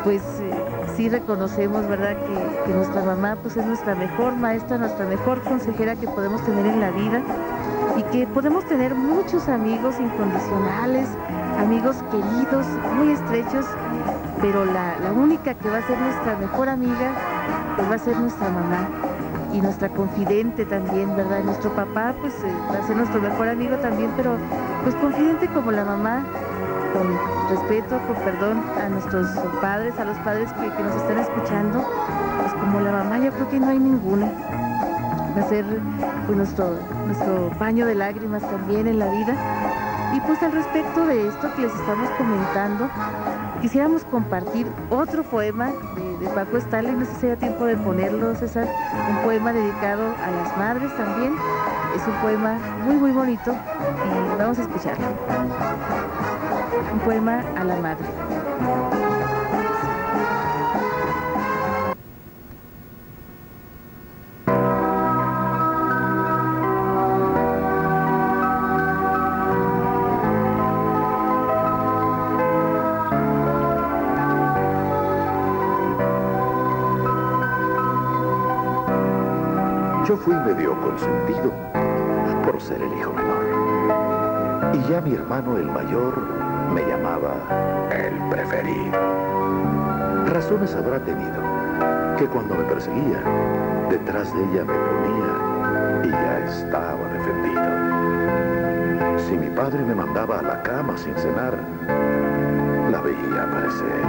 [0.04, 0.50] pues eh,
[0.96, 5.96] sí reconocemos, ¿verdad?, que, que, nuestra mamá pues es nuestra mejor maestra, nuestra mejor consejera
[5.96, 7.22] que podemos tener en la vida
[7.96, 11.08] y que podemos tener muchos amigos incondicionales,
[11.58, 13.66] amigos queridos, muy estrechos,
[14.40, 17.12] pero la, única que va a ser nuestra mejor amiga
[17.76, 18.88] pues va a ser nuestra mamá
[19.52, 21.42] y nuestra confidente también, ¿verdad?
[21.42, 24.36] Nuestro papá pues eh, va a ser nuestro mejor amigo también, pero
[24.84, 26.24] pues confidente como la mamá,
[26.94, 27.08] con
[27.50, 29.26] respeto, con perdón a nuestros
[29.60, 31.84] padres, a los padres que, que nos están escuchando,
[32.40, 34.30] pues como la mamá yo creo que no hay ninguna
[35.36, 35.64] va a ser
[36.26, 39.34] pues, nuestro, nuestro paño de lágrimas también en la vida.
[40.14, 42.90] Y pues al respecto de esto que les estamos comentando,
[43.60, 45.70] quisiéramos compartir otro poema
[46.20, 48.68] de, Paco Stanley, no sé si haya tiempo de ponerlo, César,
[49.08, 51.34] un poema dedicado a las madres también.
[51.94, 55.06] Es un poema muy muy bonito y vamos a escucharlo.
[56.92, 59.09] Un poema a la madre.
[80.10, 81.52] Yo fui medio consentido
[82.44, 84.74] por ser el hijo menor.
[84.74, 86.18] Y ya mi hermano el mayor
[86.74, 87.36] me llamaba
[87.92, 88.98] el preferido.
[90.26, 91.40] Razones habrá tenido
[92.18, 93.22] que cuando me perseguía,
[93.88, 97.62] detrás de ella me ponía y ya estaba defendido.
[99.16, 101.56] Si mi padre me mandaba a la cama sin cenar,
[102.90, 104.02] la veía aparecer,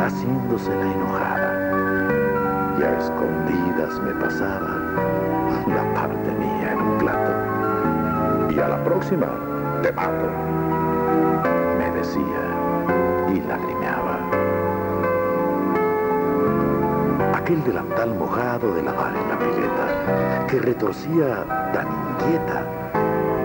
[0.00, 1.68] haciéndose la enojada
[2.78, 5.17] y a escondidas me pasaba
[8.50, 9.26] Y a la próxima
[9.82, 10.28] te mato,
[11.78, 12.42] me decía
[13.32, 14.18] y lagrimeaba.
[17.34, 22.64] Aquel delantal mojado de lavar en la pileta, que retorcía tan inquieta,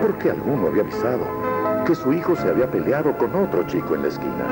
[0.02, 1.26] porque alguno había avisado
[1.86, 4.46] que su hijo se había peleado con otro chico en la esquina.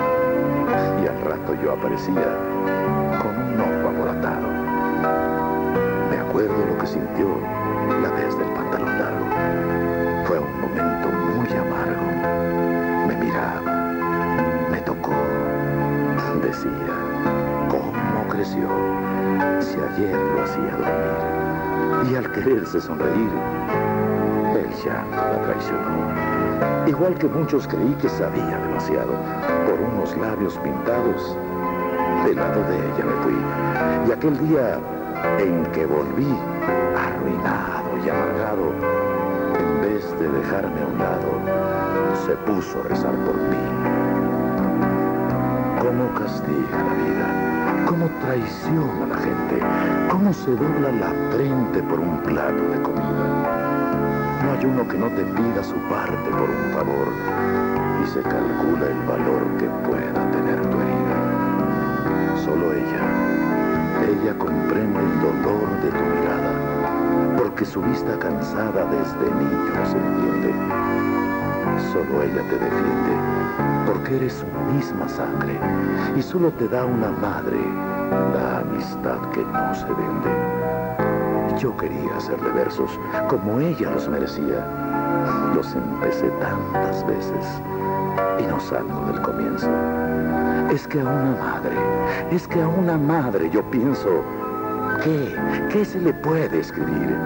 [1.03, 2.37] Y al rato yo aparecía
[3.23, 4.63] con un ojo aboratado
[6.33, 7.27] recuerdo lo que sintió
[8.01, 8.52] la vez del
[17.69, 18.69] ¿cómo creció?
[19.61, 22.11] Si ayer lo hacía dormir.
[22.11, 23.31] Y al quererse sonreír,
[24.55, 26.87] el llanto la traicionó.
[26.87, 29.13] Igual que muchos creí que sabía demasiado,
[29.67, 31.37] por unos labios pintados,
[32.25, 33.37] del lado de ella me fui.
[34.09, 34.79] Y aquel día
[35.39, 36.37] en que volví
[36.97, 38.73] arruinado y amargado,
[39.59, 44.02] en vez de dejarme a un lado, se puso a rezar por mí.
[45.93, 47.85] ¿Cómo castiga la vida?
[47.87, 49.61] ¿Cómo traiciona a la gente?
[50.11, 54.41] ¿Cómo se dobla la frente por un plato de comida?
[54.43, 57.09] No hay uno que no te pida su parte por un favor
[58.03, 62.37] y se calcula el valor que pueda tener tu herida.
[62.43, 63.03] Solo ella
[64.09, 70.55] ella comprende el dolor de tu mirada, porque su vista cansada desde niño se entiende.
[71.93, 73.32] Solo ella te defiende,
[73.87, 75.59] porque eres su misma sangre,
[76.17, 77.59] y solo te da una madre
[78.35, 81.59] la amistad que no se vende.
[81.59, 82.91] Yo quería hacerle versos
[83.29, 84.67] como ella los merecía.
[85.55, 87.45] Los empecé tantas veces
[88.41, 89.69] y no salgo del comienzo.
[90.71, 91.77] Es que a una madre,
[92.31, 94.25] es que a una madre yo pienso,
[95.05, 95.37] ¿qué?
[95.71, 97.17] ¿Qué se le puede escribir?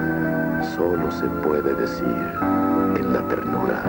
[0.74, 2.33] Solo se puede decir
[2.99, 3.83] en la ternura,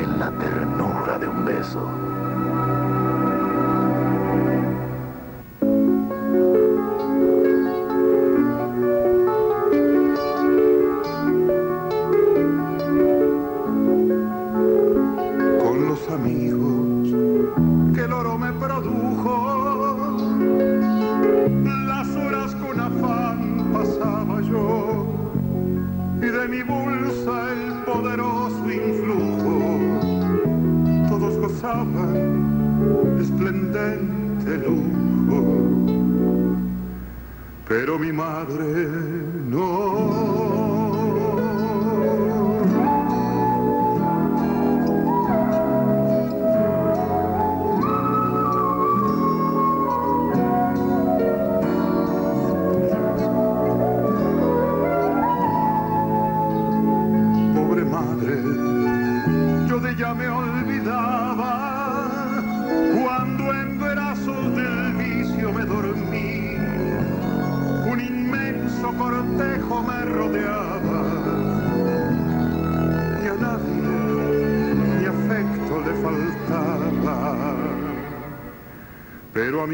[0.00, 0.85] en la ternura
[1.18, 2.15] de un beso.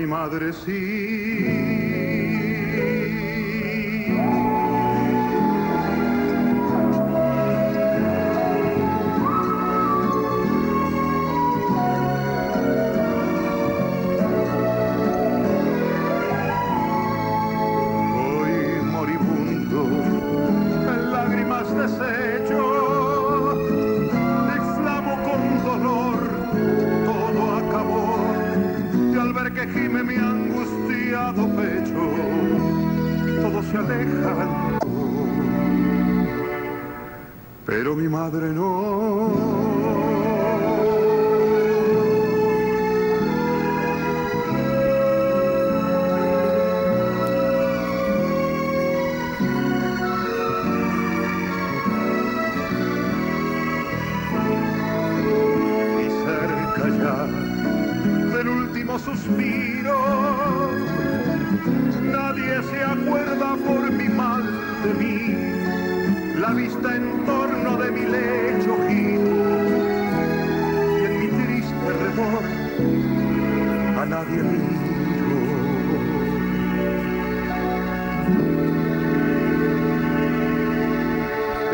[0.06, 1.71] Madre sí.
[38.30, 38.51] Pero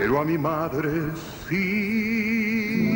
[0.09, 1.13] Pero a mi madre
[1.47, 2.89] sí.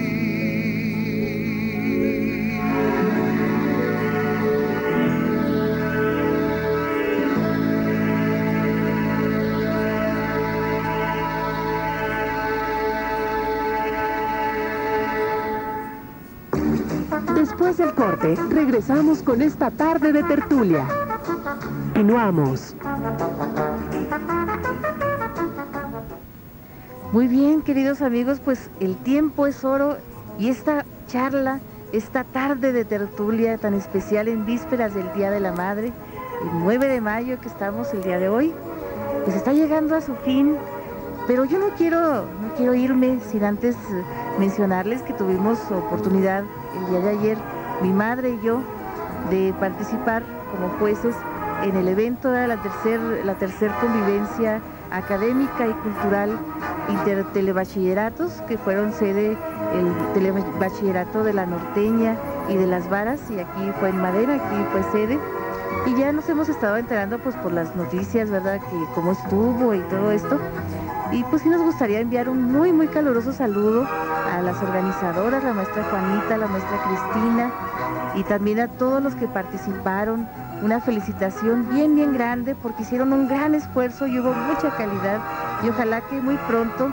[17.35, 20.89] Después del corte, regresamos con esta tarde de tertulia.
[21.93, 22.75] Continuamos.
[27.13, 29.99] Muy bien, queridos amigos, pues el tiempo es oro
[30.39, 31.61] y esta charla,
[31.93, 36.89] esta tarde de tertulia tan especial en vísperas del Día de la Madre, el 9
[36.89, 38.55] de mayo que estamos el día de hoy,
[39.25, 40.57] pues está llegando a su fin.
[41.27, 44.05] Pero yo no quiero, no quiero irme sin antes eh,
[44.39, 46.45] mencionarles que tuvimos oportunidad
[46.79, 47.39] el día de ayer,
[47.83, 48.63] mi madre y yo,
[49.29, 51.15] de participar como jueces
[51.63, 56.39] en el evento de la tercer, la tercer convivencia académica y cultural
[56.89, 59.37] intertelebachilleratos, que fueron sede
[59.75, 62.17] el telebachillerato de la norteña
[62.49, 65.19] y de las varas, y aquí fue en Madera, aquí fue sede.
[65.87, 68.61] Y ya nos hemos estado enterando pues por las noticias, ¿verdad?
[68.61, 70.39] Que cómo estuvo y todo esto.
[71.11, 75.53] Y pues sí nos gustaría enviar un muy, muy caluroso saludo a las organizadoras, la
[75.53, 77.53] maestra Juanita, la maestra Cristina
[78.15, 80.27] y también a todos los que participaron.
[80.63, 85.19] Una felicitación bien, bien grande porque hicieron un gran esfuerzo y hubo mucha calidad
[85.65, 86.89] y ojalá que muy pronto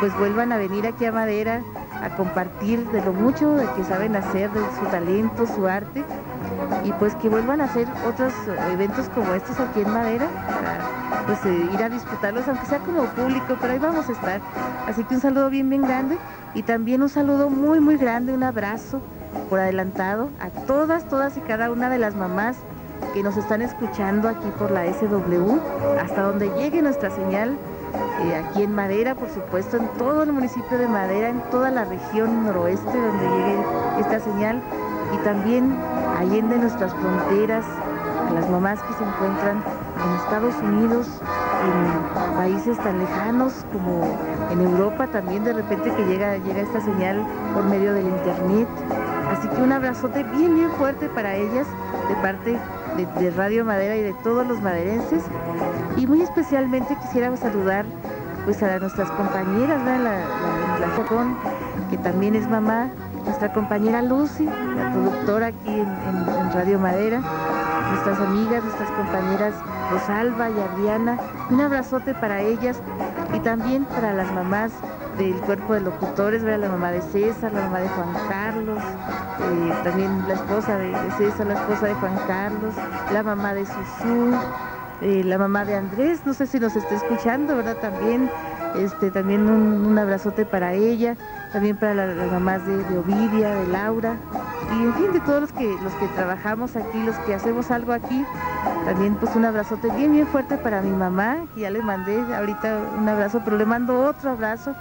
[0.00, 1.62] pues vuelvan a venir aquí a Madera
[2.02, 6.04] a compartir de lo mucho de que saben hacer, de su talento, su arte
[6.84, 8.34] y pues que vuelvan a hacer otros
[8.70, 13.04] eventos como estos aquí en Madera para pues eh, ir a disfrutarlos aunque sea como
[13.04, 14.42] público, pero ahí vamos a estar.
[14.86, 16.18] Así que un saludo bien bien grande
[16.52, 19.00] y también un saludo muy muy grande, un abrazo
[19.48, 22.58] por adelantado a todas, todas y cada una de las mamás
[23.16, 25.58] que nos están escuchando aquí por la SW,
[25.98, 27.56] hasta donde llegue nuestra señal
[28.20, 31.86] eh, aquí en Madera, por supuesto, en todo el municipio de Madera, en toda la
[31.86, 33.64] región noroeste donde llegue
[34.00, 34.60] esta señal
[35.14, 35.74] y también
[36.18, 37.64] allende nuestras fronteras,
[38.28, 39.64] a las mamás que se encuentran
[40.04, 41.08] en Estados Unidos,
[41.64, 44.14] en países tan lejanos como
[44.50, 48.68] en Europa también de repente que llega, llega esta señal por medio del internet.
[49.30, 51.66] Así que un abrazote bien bien fuerte para ellas
[52.08, 52.58] de parte
[52.96, 55.22] de, Radio Madera y de todos los maderenses.
[55.96, 57.84] Y muy especialmente quisiera saludar
[58.44, 62.90] pues a nuestras compañeras, la, la, que también es mamá,
[63.24, 67.20] nuestra compañera Lucy, la productora aquí en Radio Madera,
[67.90, 69.54] nuestras amigas, nuestras compañeras
[69.90, 71.18] Rosalba y Adriana.
[71.50, 72.80] Un abrazote para ellas
[73.34, 74.72] y también para las mamás
[75.18, 80.28] del cuerpo de locutores, la mamá de César, la mamá de Juan Carlos, eh, también
[80.28, 82.74] la esposa de, César, la esposa de Juan Carlos,
[83.12, 84.34] la mamá de Susú,
[85.00, 87.76] eh, la mamá de Andrés, no sé si nos está escuchando, ¿verdad?
[87.76, 88.30] También,
[88.76, 91.16] este, también un, abrazote para ella,
[91.52, 94.16] también para las mamás de, de Ovidia, de Laura,
[94.78, 97.92] y en fin de todos los que los que trabajamos aquí, los que hacemos algo
[97.92, 98.24] aquí,
[98.84, 102.80] también pues un abrazote bien bien fuerte para mi mamá, que ya le mandé ahorita
[102.98, 104.74] un abrazo, pero le mando otro abrazo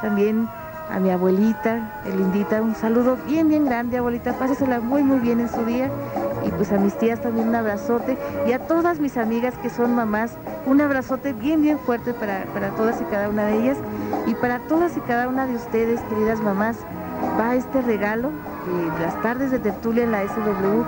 [0.00, 0.48] también
[0.90, 5.48] a mi abuelita, Elindita, un saludo bien bien grande abuelita, pásesela muy muy bien en
[5.48, 5.90] su día.
[6.44, 8.16] Y pues a mis tías también un abrazote.
[8.46, 12.70] Y a todas mis amigas que son mamás, un abrazote bien bien fuerte para, para
[12.70, 13.78] todas y cada una de ellas.
[14.26, 16.78] Y para todas y cada una de ustedes, queridas mamás,
[17.38, 18.30] va este regalo
[19.00, 20.82] las tardes de tertulia en la SW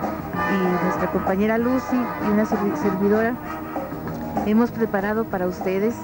[0.52, 1.96] y nuestra compañera Lucy
[2.26, 3.34] y una servidora.
[4.46, 5.94] Hemos preparado para ustedes.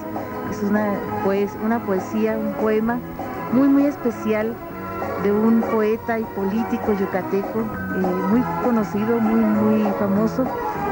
[0.54, 0.94] Es una,
[1.24, 3.00] pues, una poesía, un poema
[3.52, 4.54] muy, muy especial
[5.24, 10.44] de un poeta y político yucateco eh, muy conocido, muy, muy famoso,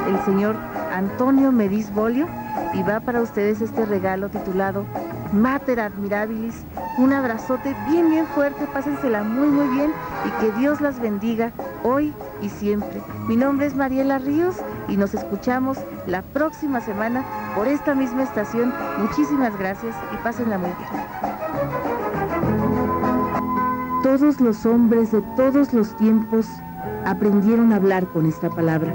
[0.09, 0.57] el señor
[0.93, 2.27] Antonio Mediz Bolio.
[2.75, 4.85] Y va para ustedes este regalo titulado
[5.33, 6.65] Mater Admirabilis.
[6.99, 9.93] Un abrazote bien, bien fuerte, pásensela muy, muy bien
[10.27, 11.53] y que Dios las bendiga
[11.85, 13.01] hoy y siempre.
[13.29, 14.57] Mi nombre es Mariela Ríos
[14.89, 18.73] y nos escuchamos la próxima semana por esta misma estación.
[18.99, 20.91] Muchísimas gracias y pásenla muy bien.
[24.03, 26.47] Todos los hombres de todos los tiempos
[27.05, 28.93] aprendieron a hablar con esta palabra.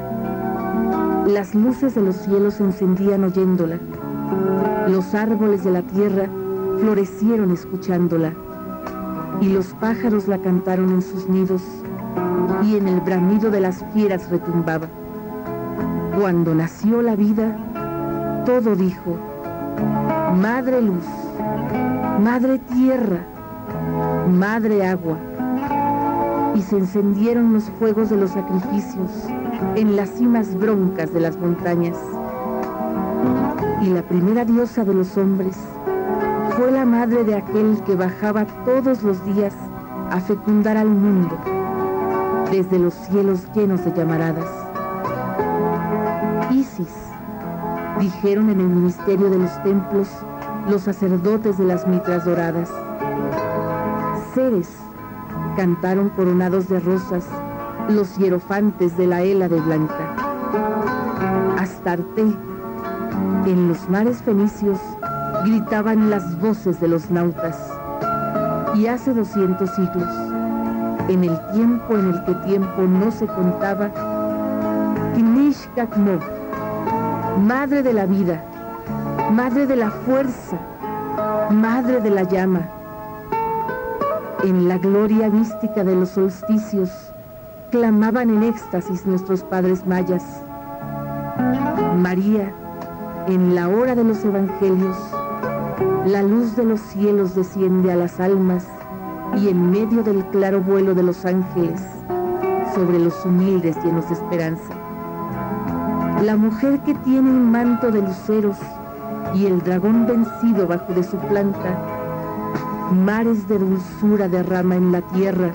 [1.25, 3.79] Las luces de los cielos se encendían oyéndola
[4.87, 6.29] los árboles de la tierra
[6.79, 8.33] florecieron escuchándola,
[9.41, 11.61] y los pájaros la cantaron en sus nidos,
[12.63, 14.87] y en el bramido de las fieras retumbaba.
[16.17, 17.57] Cuando nació la vida,
[18.47, 19.17] todo dijo,
[20.39, 21.03] Madre luz,
[22.21, 23.19] Madre tierra,
[24.29, 25.17] Madre agua.
[26.55, 29.11] Y se encendieron los fuegos de los sacrificios
[29.75, 31.97] en las cimas broncas de las montañas
[33.81, 35.57] y la primera diosa de los hombres
[36.55, 39.53] fue la madre de aquel que bajaba todos los días
[40.09, 41.37] a fecundar al mundo
[42.49, 44.49] desde los cielos llenos de llamaradas.
[46.49, 47.06] Isis,
[47.99, 50.07] dijeron en el ministerio de los templos
[50.69, 52.69] los sacerdotes de las mitras doradas.
[54.33, 54.69] Ceres,
[55.55, 57.25] cantaron coronados de rosas
[57.89, 60.15] los hierofantes de la de blanca.
[61.57, 62.21] Astarte,
[63.45, 64.79] en los mares fenicios
[65.45, 67.57] gritaban las voces de los nautas.
[68.75, 70.09] Y hace 200 siglos,
[71.07, 73.89] en el tiempo en el que tiempo no se contaba,
[75.15, 76.36] Kinishkakmo,
[77.37, 78.43] madre de la vida,
[79.31, 80.57] madre de la fuerza,
[81.51, 82.67] madre de la llama,
[84.43, 86.89] en la gloria mística de los solsticios,
[87.71, 90.23] clamaban en éxtasis nuestros padres mayas.
[91.97, 92.51] María,
[93.27, 94.97] en la hora de los evangelios,
[96.05, 98.65] la luz de los cielos desciende a las almas
[99.35, 101.81] y en medio del claro vuelo de los ángeles,
[102.73, 104.76] sobre los humildes llenos de esperanza.
[106.23, 108.57] La mujer que tiene un manto de luceros
[109.33, 111.77] y el dragón vencido bajo de su planta,
[112.91, 115.51] mares de dulzura derrama en la tierra,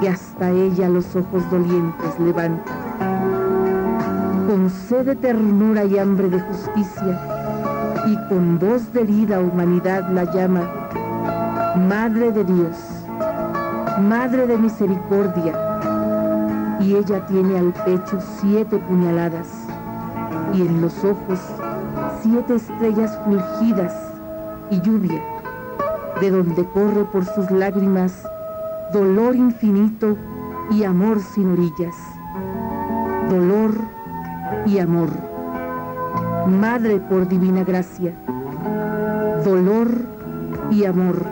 [0.00, 2.86] que hasta ella los ojos dolientes levanta
[4.46, 7.20] con sed de ternura y hambre de justicia,
[8.06, 10.62] y con voz de herida humanidad la llama,
[11.88, 12.76] Madre de Dios,
[14.00, 15.52] Madre de misericordia,
[16.80, 19.48] y ella tiene al pecho siete puñaladas,
[20.56, 21.38] y en los ojos
[22.22, 23.94] siete estrellas fulgidas
[24.70, 25.22] y lluvia,
[26.20, 28.26] de donde corre por sus lágrimas
[28.92, 30.16] dolor infinito
[30.70, 31.94] y amor sin orillas.
[33.28, 33.72] Dolor
[34.64, 35.10] y amor.
[36.46, 38.14] Madre por divina gracia,
[39.44, 39.88] dolor
[40.70, 41.26] y amor,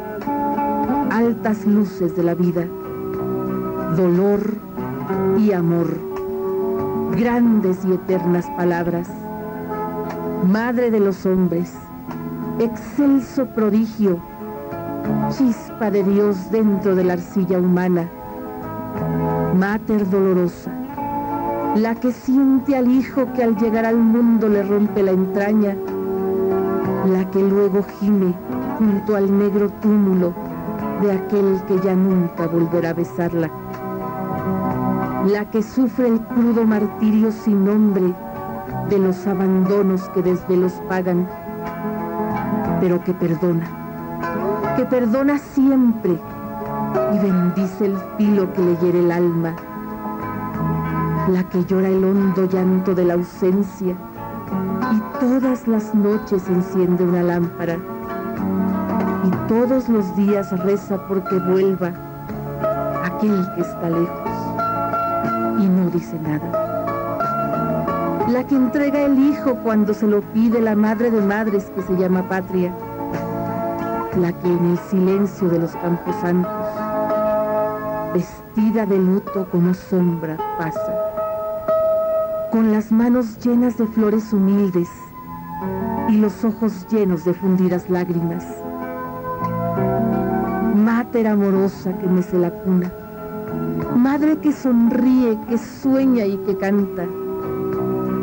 [1.10, 2.66] altas luces de la vida,
[3.96, 4.40] dolor
[5.38, 6.13] y amor,
[7.14, 9.08] grandes y eternas palabras,
[10.46, 11.72] madre de los hombres,
[12.58, 14.18] excelso prodigio,
[15.30, 18.10] chispa de Dios dentro de la arcilla humana,
[19.56, 20.72] mater dolorosa,
[21.76, 25.76] la que siente al hijo que al llegar al mundo le rompe la entraña,
[27.06, 28.34] la que luego gime
[28.78, 30.34] junto al negro túmulo
[31.00, 33.50] de aquel que ya nunca volverá a besarla,
[35.26, 38.14] la que sufre el crudo martirio sin nombre
[38.90, 41.26] de los abandonos que desvelos pagan,
[42.80, 46.18] pero que perdona, que perdona siempre
[47.14, 49.56] y bendice el filo que le hiere el alma,
[51.30, 53.96] la que llora el hondo llanto de la ausencia
[54.92, 57.78] y todas las noches enciende una lámpara
[59.24, 61.92] y todos los días reza porque vuelva
[63.04, 64.23] aquel que está lejos
[65.95, 66.51] dice nada.
[68.28, 71.97] La que entrega el hijo cuando se lo pide la madre de madres que se
[71.97, 72.74] llama patria.
[74.18, 76.53] La que en el silencio de los campos santos,
[78.12, 80.95] vestida de luto como sombra, pasa.
[82.51, 84.88] Con las manos llenas de flores humildes
[86.09, 88.45] y los ojos llenos de fundidas lágrimas
[90.74, 93.03] Mater amorosa que mece la cuna.
[93.95, 97.07] Madre que sonríe, que sueña y que canta.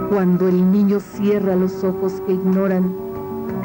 [0.10, 2.94] Cuando el niño cierra los ojos que ignoran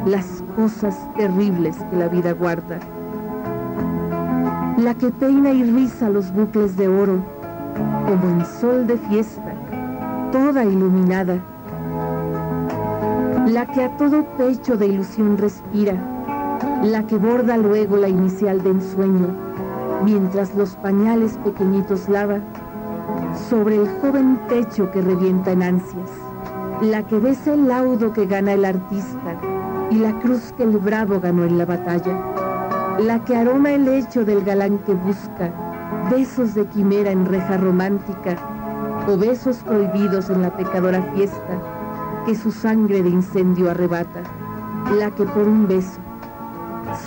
[0.07, 2.79] las cosas terribles que la vida guarda.
[4.79, 7.19] La que peina y riza los bucles de oro,
[8.07, 9.53] como en sol de fiesta,
[10.31, 11.43] toda iluminada.
[13.47, 15.95] La que a todo pecho de ilusión respira
[16.83, 19.46] la que borda luego la inicial de ensueño,
[20.05, 22.41] mientras los pañales pequeñitos lava
[23.49, 26.11] sobre el joven techo que revienta en ansias,
[26.81, 29.37] la que besa el laudo que gana el artista
[29.91, 32.19] y la cruz que el bravo ganó en la batalla,
[32.99, 35.53] la que aroma el hecho del galán que busca
[36.11, 38.37] besos de quimera en reja romántica
[39.09, 41.63] o besos prohibidos en la pecadora fiesta
[42.25, 44.23] que su sangre de incendio arrebata,
[44.99, 46.01] la que por un beso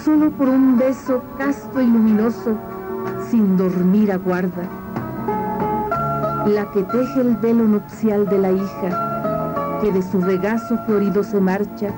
[0.03, 2.57] solo por un beso casto y luminoso,
[3.29, 4.63] sin dormir aguarda.
[6.47, 11.39] La que teje el velo nupcial de la hija, que de su regazo florido se
[11.39, 11.89] marcha,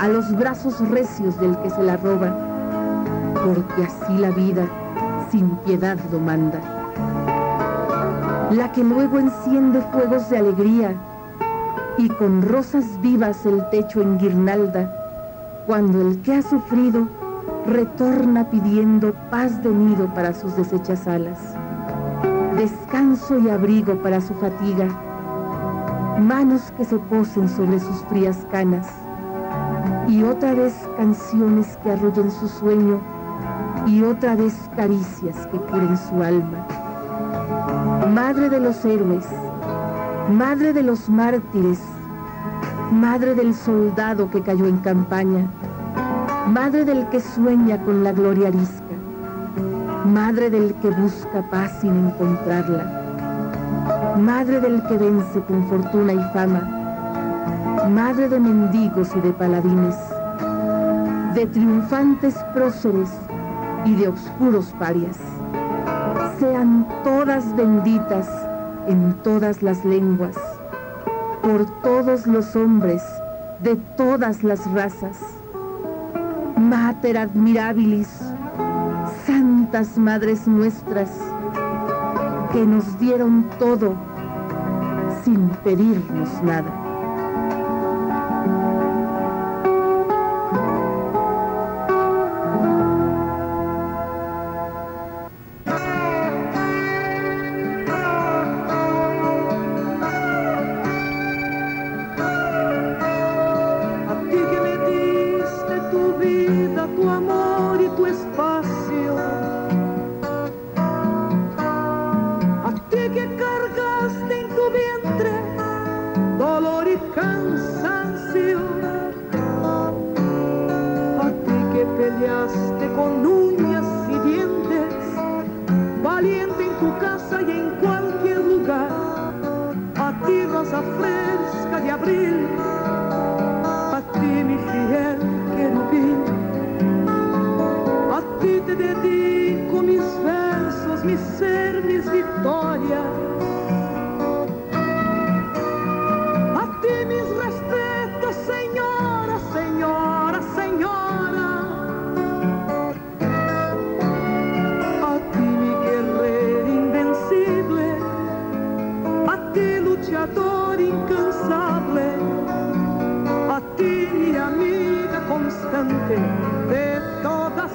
[0.00, 2.34] a los brazos recios del que se la roba,
[3.44, 4.66] porque así la vida
[5.30, 6.60] sin piedad lo manda.
[8.50, 10.94] La que luego enciende fuegos de alegría
[11.96, 14.90] y con rosas vivas el techo en guirnalda,
[15.66, 17.06] cuando el que ha sufrido
[17.66, 21.38] retorna pidiendo paz de nido para sus deshechas alas,
[22.56, 24.86] descanso y abrigo para su fatiga,
[26.18, 28.88] manos que se posen sobre sus frías canas,
[30.08, 33.00] y otra vez canciones que arrullen su sueño,
[33.86, 36.66] y otra vez caricias que curen su alma.
[38.12, 39.26] Madre de los héroes,
[40.30, 41.80] madre de los mártires,
[42.90, 45.46] madre del soldado que cayó en campaña,
[46.50, 48.96] madre del que sueña con la gloria arisca,
[50.04, 57.86] madre del que busca paz sin encontrarla, madre del que vence con fortuna y fama,
[57.88, 59.94] madre de mendigos y de paladines,
[61.34, 63.10] de triunfantes próceres
[63.84, 65.18] y de oscuros parias.
[66.40, 68.28] Sean todas benditas
[68.88, 70.36] en todas las lenguas.
[71.42, 73.02] Por todos los hombres
[73.62, 75.39] de todas las razas.
[76.70, 78.06] Mater admirabilis,
[79.26, 81.10] santas madres nuestras,
[82.52, 83.96] que nos dieron todo
[85.24, 86.79] sin pedirnos nada.
[108.10, 108.49] Dolor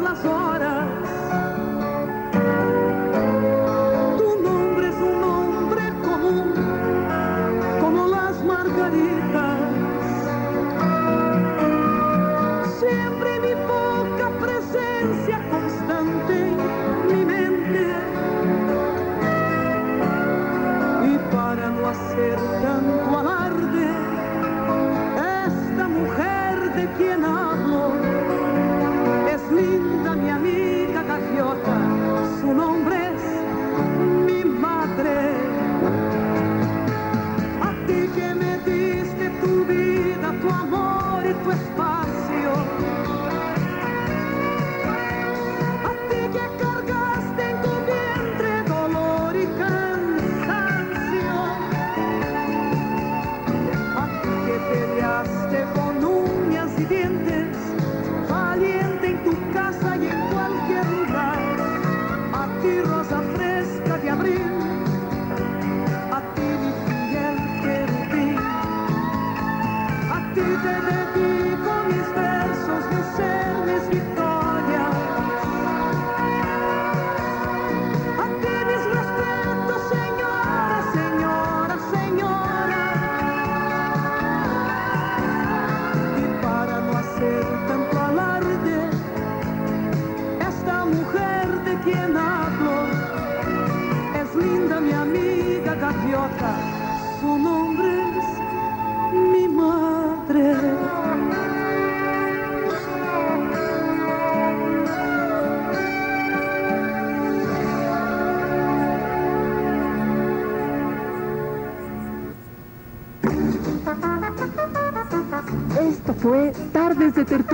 [0.06, 0.85] Nas horas.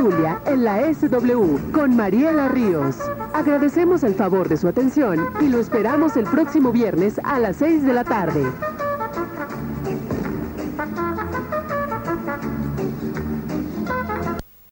[0.01, 2.95] en la SW con Mariela Ríos.
[3.35, 7.83] Agradecemos el favor de su atención y lo esperamos el próximo viernes a las 6
[7.83, 8.43] de la tarde.